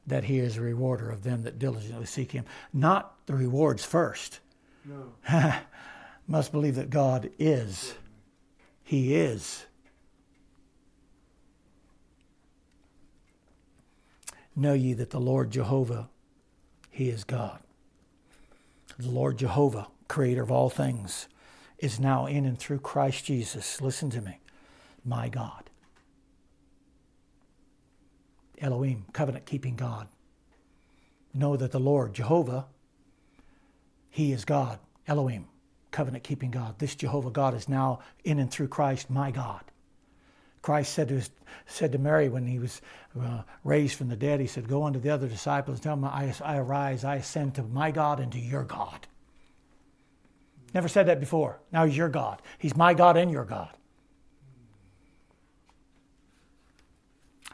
that 0.07 0.25
he 0.25 0.39
is 0.39 0.57
a 0.57 0.61
rewarder 0.61 1.11
of 1.11 1.23
them 1.23 1.43
that 1.43 1.59
diligently 1.59 2.07
seek 2.07 2.33
him. 2.33 2.45
Not 2.73 3.15
the 3.27 3.35
rewards 3.35 3.85
first. 3.85 4.41
No. 4.85 5.13
Must 6.27 6.53
believe 6.53 6.77
that 6.77 6.91
God 6.91 7.31
is. 7.39 7.95
He 8.83 9.15
is. 9.15 9.67
Know 14.57 14.73
ye 14.75 14.93
that 14.93 15.11
the 15.11 15.21
Lord 15.21 15.51
Jehovah, 15.51 16.09
He 16.91 17.09
is 17.09 17.25
God. 17.25 17.59
The 18.99 19.11
Lord 19.11 19.39
Jehovah, 19.39 19.89
creator 20.09 20.43
of 20.43 20.51
all 20.51 20.71
things, 20.71 21.29
is 21.79 22.01
now 22.01 22.27
in 22.27 22.45
and 22.45 22.59
through 22.59 22.79
Christ 22.79 23.25
Jesus. 23.25 23.81
Listen 23.81 24.11
to 24.11 24.21
me, 24.21 24.39
my 25.05 25.29
God. 25.29 25.71
Elohim, 28.59 29.05
covenant 29.13 29.47
keeping 29.47 29.77
God. 29.77 30.09
Know 31.35 31.57
that 31.57 31.73
the 31.73 31.81
Lord, 31.81 32.15
Jehovah, 32.15 32.67
He 34.11 34.33
is 34.33 34.45
God. 34.45 34.79
Elohim, 35.07 35.47
covenant 35.91 36.25
keeping 36.25 36.51
God. 36.51 36.79
This 36.79 36.95
Jehovah 36.95 37.31
God 37.31 37.55
is 37.55 37.69
now 37.69 38.01
in 38.25 38.39
and 38.39 38.51
through 38.51 38.69
Christ, 38.69 39.11
my 39.11 39.31
God. 39.31 39.63
Christ 40.63 40.95
said 40.95 41.09
to, 41.09 41.15
his, 41.15 41.31
said 41.67 41.93
to 41.93 41.99
Mary 41.99 42.31
when 42.31 42.47
he 42.47 42.59
was 42.59 42.81
uh, 43.21 43.43
raised 43.65 43.99
from 43.99 44.09
the 44.09 44.17
dead, 44.17 44.41
He 44.41 44.47
said, 44.47 44.67
Go 44.67 44.85
unto 44.85 44.99
the 44.99 45.11
other 45.11 45.29
disciples, 45.29 45.79
tell 45.79 45.95
them, 45.95 46.07
I, 46.07 46.33
I 46.43 46.57
arise, 46.57 47.05
I 47.05 47.17
ascend 47.17 47.57
to 47.57 47.63
my 47.63 47.91
God 47.91 48.19
and 48.19 48.33
to 48.33 48.39
your 48.39 48.65
God. 48.65 49.07
Never 50.75 50.89
said 50.89 51.07
that 51.07 51.21
before. 51.21 51.61
Now 51.73 51.87
He's 51.87 51.97
your 51.97 52.09
God. 52.09 52.43
He's 52.59 52.77
my 52.77 52.93
God 52.93 53.17
and 53.17 53.31
your 53.31 53.45
God. 53.45 53.71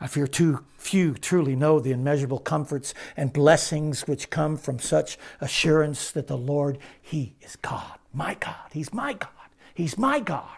I 0.01 0.07
fear 0.07 0.27
too 0.27 0.65
few 0.79 1.13
truly 1.13 1.55
know 1.55 1.79
the 1.79 1.93
immeasurable 1.93 2.39
comforts 2.39 2.95
and 3.19 3.35
blessings 3.35 4.07
which 4.07 4.31
come 4.31 4.57
from 4.57 4.79
such 4.79 5.19
assurance 5.43 6.11
that 6.13 6.27
the 6.27 6.39
Lord, 6.39 6.79
He 7.03 7.35
is 7.43 7.57
God, 7.57 7.99
my 8.15 8.35
God. 8.35 8.71
He's 8.73 8.95
my 8.95 9.13
God. 9.13 9.29
He's 9.75 9.99
my 9.99 10.21
God. 10.21 10.57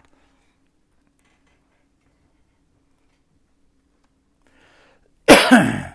the 5.27 5.93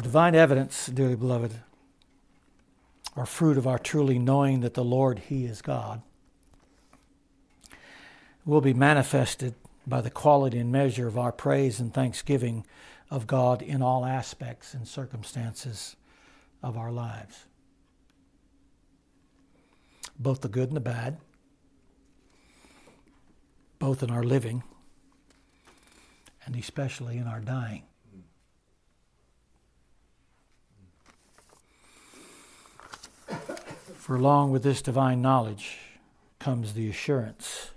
divine 0.00 0.34
evidence, 0.34 0.86
dearly 0.86 1.14
beloved, 1.14 1.60
are 3.16 3.26
fruit 3.26 3.56
of 3.56 3.66
our 3.66 3.78
truly 3.78 4.18
knowing 4.18 4.60
that 4.60 4.74
the 4.74 4.84
Lord, 4.84 5.20
He 5.20 5.46
is 5.46 5.62
God, 5.62 6.02
will 8.44 8.60
be 8.60 8.74
manifested 8.74 9.54
by 9.86 10.00
the 10.00 10.10
quality 10.10 10.58
and 10.58 10.70
measure 10.70 11.08
of 11.08 11.16
our 11.16 11.32
praise 11.32 11.80
and 11.80 11.92
thanksgiving 11.92 12.66
of 13.10 13.26
God 13.26 13.62
in 13.62 13.82
all 13.82 14.04
aspects 14.04 14.74
and 14.74 14.86
circumstances 14.86 15.96
of 16.62 16.76
our 16.76 16.90
lives, 16.90 17.46
both 20.18 20.40
the 20.40 20.48
good 20.48 20.68
and 20.68 20.76
the 20.76 20.80
bad, 20.80 21.18
both 23.78 24.02
in 24.02 24.10
our 24.10 24.24
living 24.24 24.62
and 26.44 26.56
especially 26.56 27.18
in 27.18 27.26
our 27.26 27.40
dying. 27.40 27.82
For 34.06 34.14
along 34.14 34.52
with 34.52 34.62
this 34.62 34.82
divine 34.82 35.20
knowledge 35.20 35.78
comes 36.38 36.74
the 36.74 36.88
assurance 36.88 37.72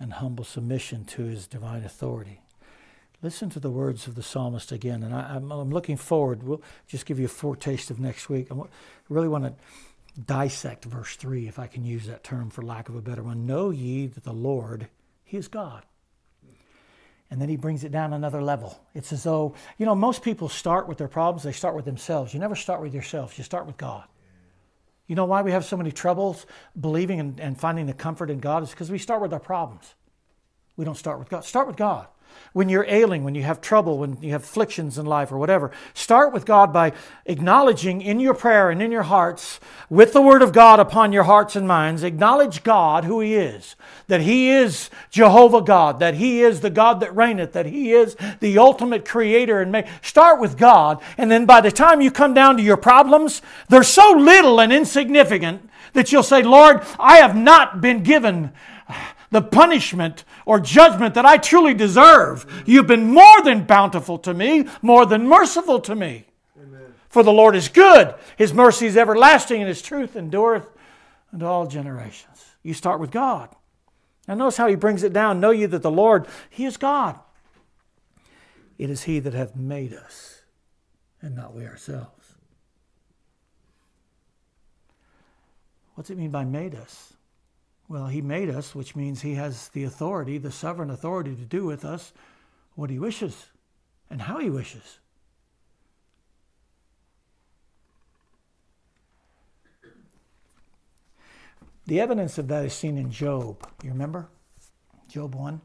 and 0.00 0.14
humble 0.14 0.42
submission 0.42 1.04
to 1.04 1.24
his 1.24 1.46
divine 1.46 1.84
authority. 1.84 2.40
Listen 3.20 3.50
to 3.50 3.60
the 3.60 3.68
words 3.68 4.06
of 4.06 4.14
the 4.14 4.22
psalmist 4.22 4.72
again, 4.72 5.02
and 5.02 5.14
I, 5.14 5.36
am 5.36 5.68
looking 5.68 5.98
forward. 5.98 6.42
We'll 6.42 6.62
just 6.88 7.04
give 7.04 7.18
you 7.18 7.26
a 7.26 7.28
foretaste 7.28 7.90
of 7.90 8.00
next 8.00 8.30
week. 8.30 8.50
I 8.50 8.54
really 9.10 9.28
want 9.28 9.44
to 9.44 9.52
dissect 10.18 10.86
verse 10.86 11.14
3, 11.16 11.46
if 11.46 11.58
I 11.58 11.66
can 11.66 11.84
use 11.84 12.06
that 12.06 12.24
term 12.24 12.48
for 12.48 12.62
lack 12.62 12.88
of 12.88 12.96
a 12.96 13.02
better 13.02 13.22
one. 13.22 13.44
Know 13.44 13.68
ye 13.68 14.06
that 14.06 14.24
the 14.24 14.32
Lord, 14.32 14.88
He 15.24 15.36
is 15.36 15.46
God. 15.46 15.84
And 17.30 17.38
then 17.38 17.50
he 17.50 17.56
brings 17.58 17.84
it 17.84 17.92
down 17.92 18.14
another 18.14 18.40
level. 18.40 18.80
It's 18.94 19.12
as 19.12 19.24
though, 19.24 19.56
you 19.76 19.84
know, 19.84 19.94
most 19.94 20.22
people 20.22 20.48
start 20.48 20.88
with 20.88 20.96
their 20.96 21.06
problems, 21.06 21.42
they 21.42 21.52
start 21.52 21.74
with 21.74 21.84
themselves. 21.84 22.32
You 22.32 22.40
never 22.40 22.56
start 22.56 22.80
with 22.80 22.94
yourself, 22.94 23.36
you 23.36 23.44
start 23.44 23.66
with 23.66 23.76
God. 23.76 24.06
You 25.06 25.14
know 25.14 25.24
why 25.24 25.42
we 25.42 25.52
have 25.52 25.64
so 25.64 25.76
many 25.76 25.92
troubles 25.92 26.46
believing 26.78 27.20
and, 27.20 27.40
and 27.40 27.58
finding 27.58 27.86
the 27.86 27.94
comfort 27.94 28.30
in 28.30 28.40
God? 28.40 28.62
Is 28.62 28.70
because 28.70 28.90
we 28.90 28.98
start 28.98 29.22
with 29.22 29.32
our 29.32 29.40
problems. 29.40 29.94
We 30.76 30.84
don't 30.84 30.96
start 30.96 31.18
with 31.18 31.28
God. 31.28 31.44
Start 31.44 31.66
with 31.66 31.76
God 31.76 32.08
when 32.52 32.70
you're 32.70 32.86
ailing, 32.88 33.22
when 33.22 33.34
you 33.34 33.42
have 33.42 33.60
trouble, 33.60 33.98
when 33.98 34.16
you 34.22 34.32
have 34.32 34.42
afflictions 34.42 34.96
in 34.96 35.04
life 35.04 35.30
or 35.30 35.36
whatever. 35.36 35.70
Start 35.92 36.32
with 36.32 36.46
God 36.46 36.72
by 36.72 36.92
acknowledging 37.26 38.00
in 38.00 38.18
your 38.18 38.32
prayer 38.32 38.70
and 38.70 38.80
in 38.80 38.90
your 38.90 39.02
hearts, 39.02 39.60
with 39.90 40.14
the 40.14 40.22
Word 40.22 40.40
of 40.40 40.54
God 40.54 40.80
upon 40.80 41.12
your 41.12 41.24
hearts 41.24 41.54
and 41.54 41.68
minds, 41.68 42.02
acknowledge 42.02 42.62
God, 42.62 43.04
who 43.04 43.20
He 43.20 43.34
is, 43.34 43.76
that 44.08 44.22
He 44.22 44.48
is 44.48 44.88
Jehovah 45.10 45.60
God, 45.60 45.98
that 45.98 46.14
He 46.14 46.40
is 46.40 46.60
the 46.60 46.70
God 46.70 47.00
that 47.00 47.14
reigneth, 47.14 47.52
that 47.52 47.66
He 47.66 47.92
is 47.92 48.16
the 48.40 48.56
ultimate 48.56 49.06
creator. 49.06 49.60
And 49.60 49.70
make, 49.70 49.86
start 50.00 50.40
with 50.40 50.56
God, 50.56 51.02
and 51.18 51.30
then 51.30 51.44
by 51.44 51.60
the 51.60 51.70
time 51.70 52.00
you 52.00 52.10
come 52.10 52.32
down 52.32 52.56
to 52.56 52.62
your 52.62 52.78
problems, 52.78 53.42
they're 53.68 53.82
so 53.82 54.12
little 54.12 54.60
and 54.60 54.72
insignificant 54.72 55.68
that 55.92 56.10
you'll 56.10 56.22
say, 56.22 56.42
Lord, 56.42 56.82
I 56.98 57.18
have 57.18 57.36
not 57.36 57.82
been 57.82 58.02
given 58.02 58.52
the 59.36 59.42
punishment 59.42 60.24
or 60.46 60.58
judgment 60.58 61.12
that 61.12 61.26
I 61.26 61.36
truly 61.36 61.74
deserve. 61.74 62.46
You've 62.64 62.86
been 62.86 63.12
more 63.12 63.42
than 63.44 63.64
bountiful 63.64 64.18
to 64.20 64.32
me, 64.32 64.66
more 64.80 65.04
than 65.04 65.28
merciful 65.28 65.78
to 65.80 65.94
me. 65.94 66.24
Amen. 66.58 66.94
For 67.10 67.22
the 67.22 67.34
Lord 67.34 67.54
is 67.54 67.68
good, 67.68 68.14
His 68.38 68.54
mercy 68.54 68.86
is 68.86 68.96
everlasting, 68.96 69.60
and 69.60 69.68
His 69.68 69.82
truth 69.82 70.16
endureth 70.16 70.66
unto 71.34 71.44
all 71.44 71.66
generations. 71.66 72.46
You 72.62 72.72
start 72.72 72.98
with 72.98 73.10
God. 73.10 73.50
Now, 74.26 74.36
notice 74.36 74.56
how 74.56 74.68
He 74.68 74.74
brings 74.74 75.02
it 75.02 75.12
down. 75.12 75.38
Know 75.38 75.50
ye 75.50 75.66
that 75.66 75.82
the 75.82 75.90
Lord, 75.90 76.26
He 76.48 76.64
is 76.64 76.78
God. 76.78 77.20
It 78.78 78.88
is 78.88 79.02
He 79.02 79.18
that 79.18 79.34
hath 79.34 79.54
made 79.54 79.92
us, 79.92 80.40
and 81.20 81.36
not 81.36 81.54
we 81.54 81.66
ourselves. 81.66 82.32
What's 85.94 86.08
it 86.08 86.16
mean 86.16 86.30
by 86.30 86.44
made 86.44 86.74
us? 86.74 87.12
Well, 87.88 88.06
He 88.06 88.20
made 88.20 88.50
us, 88.50 88.74
which 88.74 88.96
means 88.96 89.22
He 89.22 89.34
has 89.34 89.68
the 89.68 89.84
authority, 89.84 90.38
the 90.38 90.50
sovereign 90.50 90.90
authority 90.90 91.34
to 91.34 91.44
do 91.44 91.64
with 91.64 91.84
us 91.84 92.12
what 92.74 92.90
He 92.90 92.98
wishes 92.98 93.46
and 94.10 94.22
how 94.22 94.38
He 94.38 94.50
wishes. 94.50 94.98
The 101.86 102.00
evidence 102.00 102.36
of 102.36 102.48
that 102.48 102.64
is 102.64 102.72
seen 102.72 102.98
in 102.98 103.12
Job. 103.12 103.68
You 103.82 103.90
remember? 103.90 104.26
Job 105.08 105.36
1? 105.36 105.60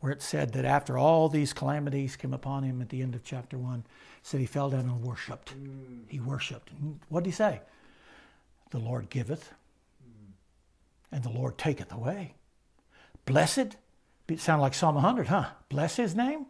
Where 0.00 0.12
it 0.12 0.20
said 0.20 0.52
that 0.52 0.66
after 0.66 0.98
all 0.98 1.30
these 1.30 1.54
calamities 1.54 2.14
came 2.14 2.34
upon 2.34 2.62
him 2.62 2.82
at 2.82 2.90
the 2.90 3.00
end 3.00 3.14
of 3.14 3.24
chapter 3.24 3.56
1, 3.56 3.84
said 4.22 4.40
he 4.40 4.46
fell 4.46 4.68
down 4.68 4.80
and 4.80 5.02
worshiped. 5.02 5.54
He 6.08 6.20
worshiped. 6.20 6.70
What 7.08 7.24
did 7.24 7.30
he 7.30 7.34
say? 7.34 7.62
The 8.70 8.78
Lord 8.78 9.08
giveth, 9.08 9.54
and 11.14 11.22
the 11.22 11.30
Lord 11.30 11.56
taketh 11.56 11.92
away. 11.92 12.34
Blessed, 13.24 13.76
it 14.28 14.40
sound 14.40 14.60
like 14.60 14.74
Psalm 14.74 14.96
100, 14.96 15.28
huh? 15.28 15.50
Bless 15.68 15.96
his 15.96 16.16
name. 16.16 16.46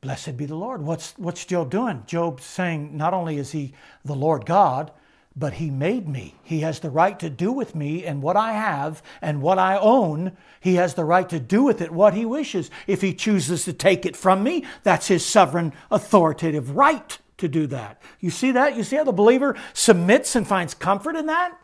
Blessed 0.00 0.38
be 0.38 0.46
the 0.46 0.56
Lord. 0.56 0.82
What's, 0.82 1.12
what's 1.18 1.44
Job 1.44 1.70
doing? 1.70 2.02
Job 2.06 2.40
saying 2.40 2.96
not 2.96 3.12
only 3.12 3.36
is 3.36 3.52
he 3.52 3.74
the 4.02 4.14
Lord 4.14 4.46
God, 4.46 4.92
but 5.36 5.54
he 5.54 5.70
made 5.70 6.08
me. 6.08 6.36
He 6.42 6.60
has 6.60 6.80
the 6.80 6.88
right 6.88 7.18
to 7.20 7.28
do 7.28 7.52
with 7.52 7.74
me 7.74 8.06
and 8.06 8.22
what 8.22 8.36
I 8.36 8.52
have 8.52 9.02
and 9.20 9.42
what 9.42 9.58
I 9.58 9.76
own. 9.76 10.34
He 10.58 10.76
has 10.76 10.94
the 10.94 11.04
right 11.04 11.28
to 11.28 11.38
do 11.38 11.62
with 11.62 11.82
it 11.82 11.90
what 11.90 12.14
he 12.14 12.24
wishes. 12.24 12.70
If 12.86 13.02
he 13.02 13.12
chooses 13.12 13.66
to 13.66 13.74
take 13.74 14.06
it 14.06 14.16
from 14.16 14.42
me, 14.42 14.64
that's 14.84 15.08
his 15.08 15.24
sovereign 15.24 15.74
authoritative 15.90 16.74
right 16.76 17.18
to 17.36 17.46
do 17.46 17.66
that. 17.66 18.00
You 18.20 18.30
see 18.30 18.52
that? 18.52 18.74
You 18.74 18.82
see 18.82 18.96
how 18.96 19.04
the 19.04 19.12
believer 19.12 19.54
submits 19.74 20.34
and 20.34 20.48
finds 20.48 20.72
comfort 20.72 21.14
in 21.14 21.26
that? 21.26 21.58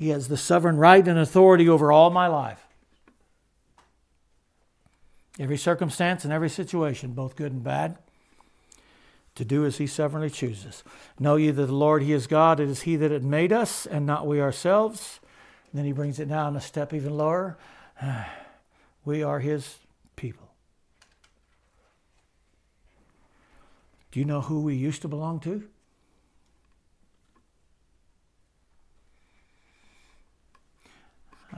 He 0.00 0.08
has 0.08 0.28
the 0.28 0.38
sovereign 0.38 0.78
right 0.78 1.06
and 1.06 1.18
authority 1.18 1.68
over 1.68 1.92
all 1.92 2.08
my 2.08 2.26
life. 2.26 2.66
Every 5.38 5.58
circumstance 5.58 6.24
and 6.24 6.32
every 6.32 6.48
situation, 6.48 7.12
both 7.12 7.36
good 7.36 7.52
and 7.52 7.62
bad, 7.62 7.98
to 9.34 9.44
do 9.44 9.66
as 9.66 9.76
he 9.76 9.86
sovereignly 9.86 10.30
chooses. 10.30 10.82
Know 11.18 11.36
ye 11.36 11.50
that 11.50 11.66
the 11.66 11.74
Lord, 11.74 12.02
he 12.02 12.14
is 12.14 12.26
God, 12.26 12.60
it 12.60 12.70
is 12.70 12.82
he 12.82 12.96
that 12.96 13.10
had 13.10 13.24
made 13.24 13.52
us, 13.52 13.84
and 13.84 14.06
not 14.06 14.26
we 14.26 14.40
ourselves. 14.40 15.20
And 15.70 15.78
then 15.78 15.84
he 15.84 15.92
brings 15.92 16.18
it 16.18 16.30
down 16.30 16.56
a 16.56 16.62
step 16.62 16.94
even 16.94 17.18
lower. 17.18 17.58
We 19.04 19.22
are 19.22 19.40
his 19.40 19.76
people. 20.16 20.48
Do 24.12 24.18
you 24.18 24.24
know 24.24 24.40
who 24.40 24.60
we 24.60 24.74
used 24.74 25.02
to 25.02 25.08
belong 25.08 25.40
to? 25.40 25.68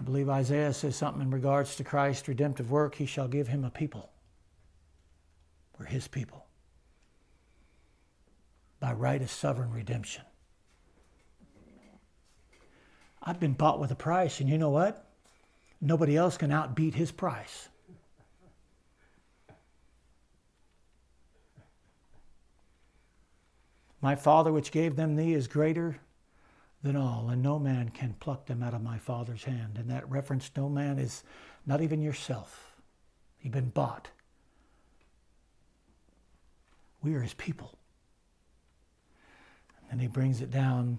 I 0.02 0.04
believe 0.04 0.28
Isaiah 0.28 0.72
says 0.72 0.96
something 0.96 1.22
in 1.22 1.30
regards 1.30 1.76
to 1.76 1.84
Christ's 1.84 2.26
redemptive 2.26 2.72
work. 2.72 2.96
He 2.96 3.06
shall 3.06 3.28
give 3.28 3.46
him 3.46 3.64
a 3.64 3.70
people. 3.70 4.10
We're 5.78 5.86
his 5.86 6.08
people. 6.08 6.44
By 8.80 8.94
right 8.94 9.22
of 9.22 9.30
sovereign 9.30 9.70
redemption. 9.70 10.24
I've 13.22 13.38
been 13.38 13.52
bought 13.52 13.78
with 13.78 13.92
a 13.92 13.94
price, 13.94 14.40
and 14.40 14.48
you 14.48 14.58
know 14.58 14.70
what? 14.70 15.06
Nobody 15.80 16.16
else 16.16 16.36
can 16.36 16.50
outbeat 16.50 16.94
his 16.94 17.12
price. 17.12 17.68
My 24.00 24.16
Father, 24.16 24.52
which 24.52 24.72
gave 24.72 24.96
them 24.96 25.14
thee, 25.14 25.32
is 25.32 25.46
greater 25.46 26.00
than 26.82 26.96
all, 26.96 27.28
and 27.30 27.42
no 27.42 27.58
man 27.58 27.90
can 27.90 28.14
pluck 28.18 28.46
them 28.46 28.62
out 28.62 28.74
of 28.74 28.82
my 28.82 28.98
Father's 28.98 29.44
hand. 29.44 29.76
And 29.78 29.88
that 29.90 30.08
reference, 30.10 30.50
no 30.56 30.68
man, 30.68 30.98
is 30.98 31.22
not 31.64 31.80
even 31.80 32.02
yourself. 32.02 32.74
You've 33.40 33.52
been 33.52 33.70
bought. 33.70 34.08
We 37.02 37.14
are 37.14 37.20
his 37.20 37.34
people. 37.34 37.78
And 39.90 40.00
he 40.00 40.06
brings 40.06 40.40
it 40.40 40.50
down 40.50 40.98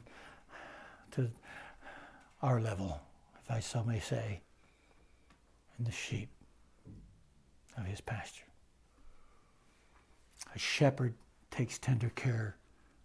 to 1.12 1.30
our 2.42 2.62
level, 2.62 3.02
if 3.44 3.52
I 3.52 3.60
so 3.60 3.84
may 3.84 4.00
say, 4.00 4.42
and 5.78 5.88
the 5.88 5.92
sheep 5.92 6.30
of 7.78 7.86
his 7.86 8.02
pasture. 8.02 8.46
A 10.54 10.60
shepherd 10.60 11.16
takes 11.50 11.80
tender 11.80 12.10
care 12.10 12.58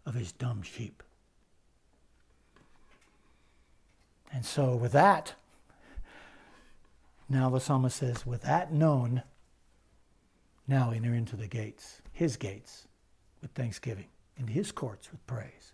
of 0.05 0.15
his 0.15 0.33
dumb 0.33 0.63
sheep. 0.63 1.03
And 4.33 4.45
so, 4.45 4.77
with 4.77 4.93
that, 4.93 5.35
now 7.29 7.51
the 7.51 7.61
psalmist 7.61 7.97
says, 7.97 8.27
with 8.27 8.43
that 8.43 8.73
known, 8.73 9.23
now 10.67 10.91
enter 10.91 11.15
into 11.15 11.37
the 11.37 11.47
gates, 11.47 12.03
his 12.13 12.37
gates, 12.37 12.87
with 13.41 13.51
thanksgiving, 13.53 14.07
into 14.37 14.53
his 14.53 14.71
courts 14.73 15.11
with 15.11 15.27
praise, 15.27 15.73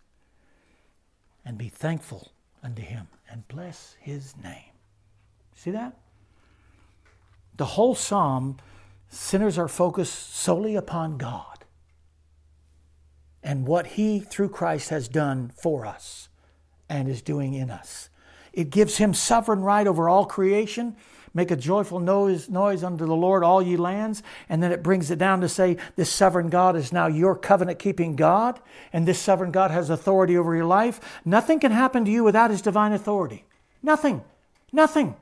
and 1.45 1.59
be 1.59 1.69
thankful 1.69 2.33
unto 2.63 2.83
him, 2.83 3.09
and 3.31 3.47
bless 3.49 3.97
his 4.01 4.37
name. 4.37 4.73
See 5.55 5.71
that? 5.73 5.99
The 7.57 7.65
whole 7.65 7.95
psalm, 7.95 8.59
sinners 9.09 9.59
are 9.59 9.69
focused 9.69 10.35
solely 10.35 10.77
upon 10.77 11.19
God 11.19 11.55
and 13.45 13.69
what 13.69 13.87
he, 13.89 14.21
through 14.21 14.49
Christ, 14.49 14.89
has 14.89 15.07
done 15.07 15.53
for 15.55 15.85
us 15.85 16.31
and 16.89 17.09
is 17.09 17.21
doing 17.21 17.53
in 17.53 17.71
us. 17.71 18.09
It 18.55 18.71
gives 18.71 18.97
him 18.99 19.13
sovereign 19.15 19.61
right 19.61 19.87
over 19.87 20.09
all 20.09 20.25
creation. 20.25 20.97
Make 21.37 21.51
a 21.51 21.57
joyful 21.57 21.99
noise, 21.99 22.49
noise 22.49 22.85
unto 22.85 23.05
the 23.05 23.17
Lord, 23.17 23.43
all 23.43 23.61
ye 23.61 23.77
lands. 23.77 24.23
And 24.49 24.63
then 24.63 24.71
it 24.71 24.85
brings 24.85 25.11
it 25.11 25.19
down 25.19 25.41
to 25.41 25.49
say, 25.49 25.77
This 25.97 26.09
sovereign 26.09 26.49
God 26.49 26.77
is 26.77 26.93
now 26.93 27.09
your 27.09 27.35
covenant 27.35 27.81
keeping 27.81 28.15
God, 28.15 28.61
and 28.93 29.07
this 29.07 29.19
sovereign 29.19 29.51
God 29.51 29.73
has 29.73 29.91
authority 29.91 30.39
over 30.39 30.55
your 30.55 30.65
life. 30.65 31.01
Nothing 31.25 31.59
can 31.59 31.73
happen 31.73 32.05
to 32.05 32.11
you 32.11 32.23
without 32.23 32.53
his 32.53 32.63
divine 32.63 32.93
authority. 32.93 33.45
Nothing. 33.83 34.23
Nothing. 34.73 35.17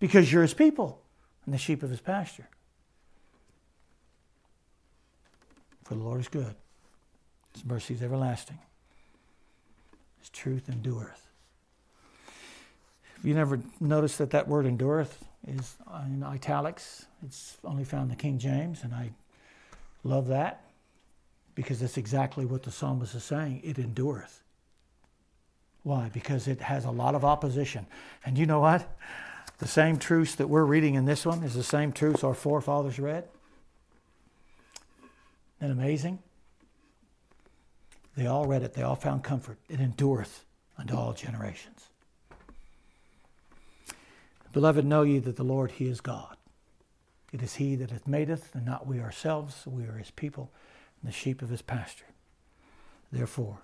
Because 0.00 0.32
you're 0.32 0.42
his 0.42 0.54
people 0.54 1.00
and 1.44 1.54
the 1.54 1.58
sheep 1.58 1.84
of 1.84 1.90
his 1.90 2.00
pasture. 2.00 2.48
For 5.84 5.94
the 5.94 6.02
Lord 6.02 6.20
is 6.20 6.28
good, 6.28 6.54
his 7.54 7.64
mercy 7.64 7.94
is 7.94 8.02
everlasting, 8.02 8.58
his 10.18 10.28
truth 10.28 10.68
endureth. 10.68 11.27
You 13.22 13.34
never 13.34 13.60
noticed 13.80 14.18
that 14.18 14.30
that 14.30 14.48
word 14.48 14.66
endureth 14.66 15.24
is 15.46 15.76
in 16.06 16.22
italics, 16.22 17.06
it's 17.24 17.56
only 17.64 17.84
found 17.84 18.04
in 18.04 18.08
the 18.10 18.16
King 18.16 18.38
James, 18.38 18.82
and 18.82 18.94
I 18.94 19.10
love 20.04 20.28
that 20.28 20.64
because 21.54 21.80
that's 21.80 21.96
exactly 21.96 22.44
what 22.44 22.62
the 22.62 22.70
psalmist 22.70 23.14
is 23.14 23.24
saying. 23.24 23.60
It 23.64 23.78
endureth. 23.78 24.42
Why? 25.82 26.10
Because 26.12 26.46
it 26.46 26.60
has 26.60 26.84
a 26.84 26.90
lot 26.90 27.14
of 27.14 27.24
opposition. 27.24 27.86
And 28.24 28.36
you 28.36 28.46
know 28.46 28.60
what? 28.60 28.88
The 29.58 29.66
same 29.66 29.96
truths 29.96 30.36
that 30.36 30.48
we're 30.48 30.64
reading 30.64 30.94
in 30.94 31.04
this 31.04 31.26
one 31.26 31.42
is 31.42 31.54
the 31.54 31.64
same 31.64 31.92
truths 31.92 32.22
our 32.22 32.34
forefathers 32.34 32.98
read. 32.98 33.24
Isn't 35.60 35.72
amazing? 35.72 36.20
They 38.16 38.26
all 38.26 38.46
read 38.46 38.62
it, 38.62 38.74
they 38.74 38.82
all 38.82 38.96
found 38.96 39.24
comfort. 39.24 39.58
It 39.68 39.80
endureth 39.80 40.44
unto 40.76 40.96
all 40.96 41.12
generations. 41.12 41.87
Beloved, 44.58 44.84
know 44.84 45.02
ye 45.02 45.20
that 45.20 45.36
the 45.36 45.44
Lord, 45.44 45.70
He 45.70 45.86
is 45.86 46.00
God. 46.00 46.36
It 47.32 47.42
is 47.42 47.54
He 47.54 47.76
that 47.76 47.92
hath 47.92 48.08
made 48.08 48.28
us, 48.28 48.40
and 48.54 48.66
not 48.66 48.88
we 48.88 48.98
ourselves. 48.98 49.62
We 49.64 49.84
are 49.84 49.98
His 49.98 50.10
people, 50.10 50.50
and 51.00 51.08
the 51.08 51.14
sheep 51.14 51.42
of 51.42 51.48
His 51.48 51.62
pasture. 51.62 52.06
Therefore, 53.12 53.58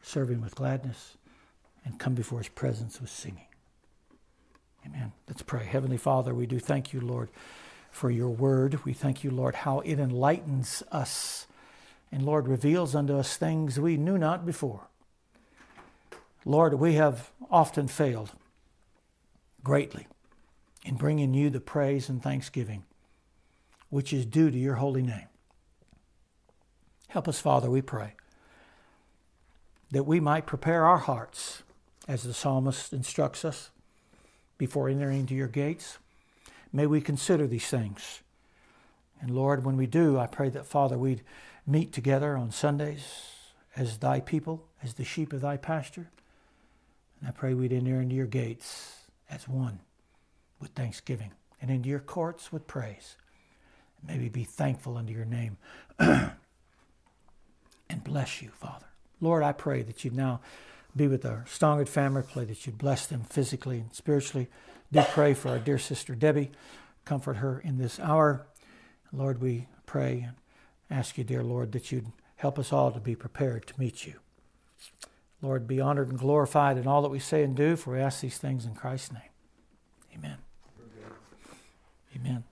serve 0.00 0.30
Him 0.30 0.40
with 0.40 0.54
gladness, 0.54 1.18
and 1.84 1.98
come 1.98 2.14
before 2.14 2.38
His 2.38 2.48
presence 2.48 2.98
with 2.98 3.10
singing. 3.10 3.44
Amen. 4.86 5.12
Let's 5.28 5.42
pray. 5.42 5.66
Heavenly 5.66 5.98
Father, 5.98 6.34
we 6.34 6.46
do 6.46 6.58
thank 6.58 6.94
you, 6.94 7.02
Lord, 7.02 7.28
for 7.90 8.10
your 8.10 8.30
word. 8.30 8.82
We 8.86 8.94
thank 8.94 9.22
you, 9.22 9.30
Lord, 9.30 9.54
how 9.54 9.80
it 9.80 9.98
enlightens 9.98 10.82
us 10.90 11.46
and, 12.10 12.24
Lord, 12.24 12.48
reveals 12.48 12.94
unto 12.94 13.18
us 13.18 13.36
things 13.36 13.78
we 13.78 13.98
knew 13.98 14.16
not 14.16 14.46
before. 14.46 14.88
Lord, 16.46 16.72
we 16.72 16.94
have 16.94 17.32
often 17.50 17.86
failed 17.86 18.30
greatly 19.62 20.06
in 20.88 20.96
bringing 20.96 21.34
you 21.34 21.50
the 21.50 21.60
praise 21.60 22.08
and 22.08 22.22
thanksgiving 22.22 22.82
which 23.90 24.12
is 24.12 24.26
due 24.26 24.50
to 24.50 24.58
your 24.58 24.76
holy 24.76 25.02
name. 25.02 25.28
Help 27.08 27.28
us, 27.28 27.40
Father, 27.40 27.70
we 27.70 27.80
pray, 27.80 28.14
that 29.90 30.04
we 30.04 30.20
might 30.20 30.46
prepare 30.46 30.84
our 30.84 30.98
hearts 30.98 31.62
as 32.06 32.22
the 32.22 32.34
psalmist 32.34 32.92
instructs 32.92 33.44
us 33.44 33.70
before 34.58 34.88
entering 34.88 35.20
into 35.20 35.34
your 35.34 35.48
gates. 35.48 35.98
May 36.72 36.86
we 36.86 37.00
consider 37.00 37.46
these 37.46 37.68
things. 37.68 38.20
And 39.20 39.30
Lord, 39.30 39.64
when 39.64 39.76
we 39.76 39.86
do, 39.86 40.18
I 40.18 40.26
pray 40.26 40.48
that, 40.50 40.66
Father, 40.66 40.98
we'd 40.98 41.22
meet 41.66 41.92
together 41.92 42.36
on 42.36 42.50
Sundays 42.50 43.26
as 43.74 43.98
thy 43.98 44.20
people, 44.20 44.66
as 44.82 44.94
the 44.94 45.04
sheep 45.04 45.32
of 45.32 45.40
thy 45.40 45.56
pasture. 45.56 46.10
And 47.20 47.28
I 47.28 47.32
pray 47.32 47.54
we'd 47.54 47.72
enter 47.72 48.00
into 48.00 48.14
your 48.14 48.26
gates 48.26 49.02
as 49.30 49.48
one 49.48 49.80
with 50.60 50.70
thanksgiving 50.70 51.32
and 51.60 51.70
into 51.70 51.88
your 51.88 52.00
courts 52.00 52.52
with 52.52 52.66
praise. 52.66 53.16
Maybe 54.06 54.28
be 54.28 54.44
thankful 54.44 54.96
unto 54.96 55.12
your 55.12 55.24
name 55.24 55.56
and 55.98 56.32
bless 58.04 58.40
you, 58.42 58.50
Father. 58.50 58.86
Lord, 59.20 59.42
I 59.42 59.52
pray 59.52 59.82
that 59.82 60.04
you'd 60.04 60.14
now 60.14 60.40
be 60.94 61.08
with 61.08 61.26
our 61.26 61.44
Stongard 61.48 61.88
family. 61.88 62.22
Pray 62.22 62.44
that 62.44 62.66
you 62.66 62.72
bless 62.72 63.06
them 63.06 63.22
physically 63.22 63.78
and 63.78 63.92
spiritually. 63.92 64.48
Do 64.92 65.02
pray 65.02 65.34
for 65.34 65.50
our 65.50 65.58
dear 65.58 65.78
sister 65.78 66.14
Debbie. 66.14 66.50
Comfort 67.04 67.38
her 67.38 67.58
in 67.58 67.78
this 67.78 67.98
hour. 67.98 68.46
Lord, 69.12 69.40
we 69.40 69.66
pray 69.86 70.28
and 70.28 70.36
ask 70.90 71.18
you, 71.18 71.24
dear 71.24 71.42
Lord, 71.42 71.72
that 71.72 71.90
you'd 71.90 72.12
help 72.36 72.58
us 72.58 72.72
all 72.72 72.90
to 72.92 73.00
be 73.00 73.14
prepared 73.14 73.66
to 73.66 73.78
meet 73.78 74.06
you. 74.06 74.14
Lord, 75.40 75.66
be 75.66 75.80
honored 75.80 76.08
and 76.08 76.18
glorified 76.18 76.78
in 76.78 76.86
all 76.86 77.02
that 77.02 77.10
we 77.10 77.18
say 77.18 77.42
and 77.42 77.56
do, 77.56 77.76
for 77.76 77.92
we 77.92 78.00
ask 78.00 78.20
these 78.20 78.38
things 78.38 78.64
in 78.64 78.74
Christ's 78.74 79.12
name. 79.12 79.22
Amen. 80.14 80.38
Amen. 82.16 82.44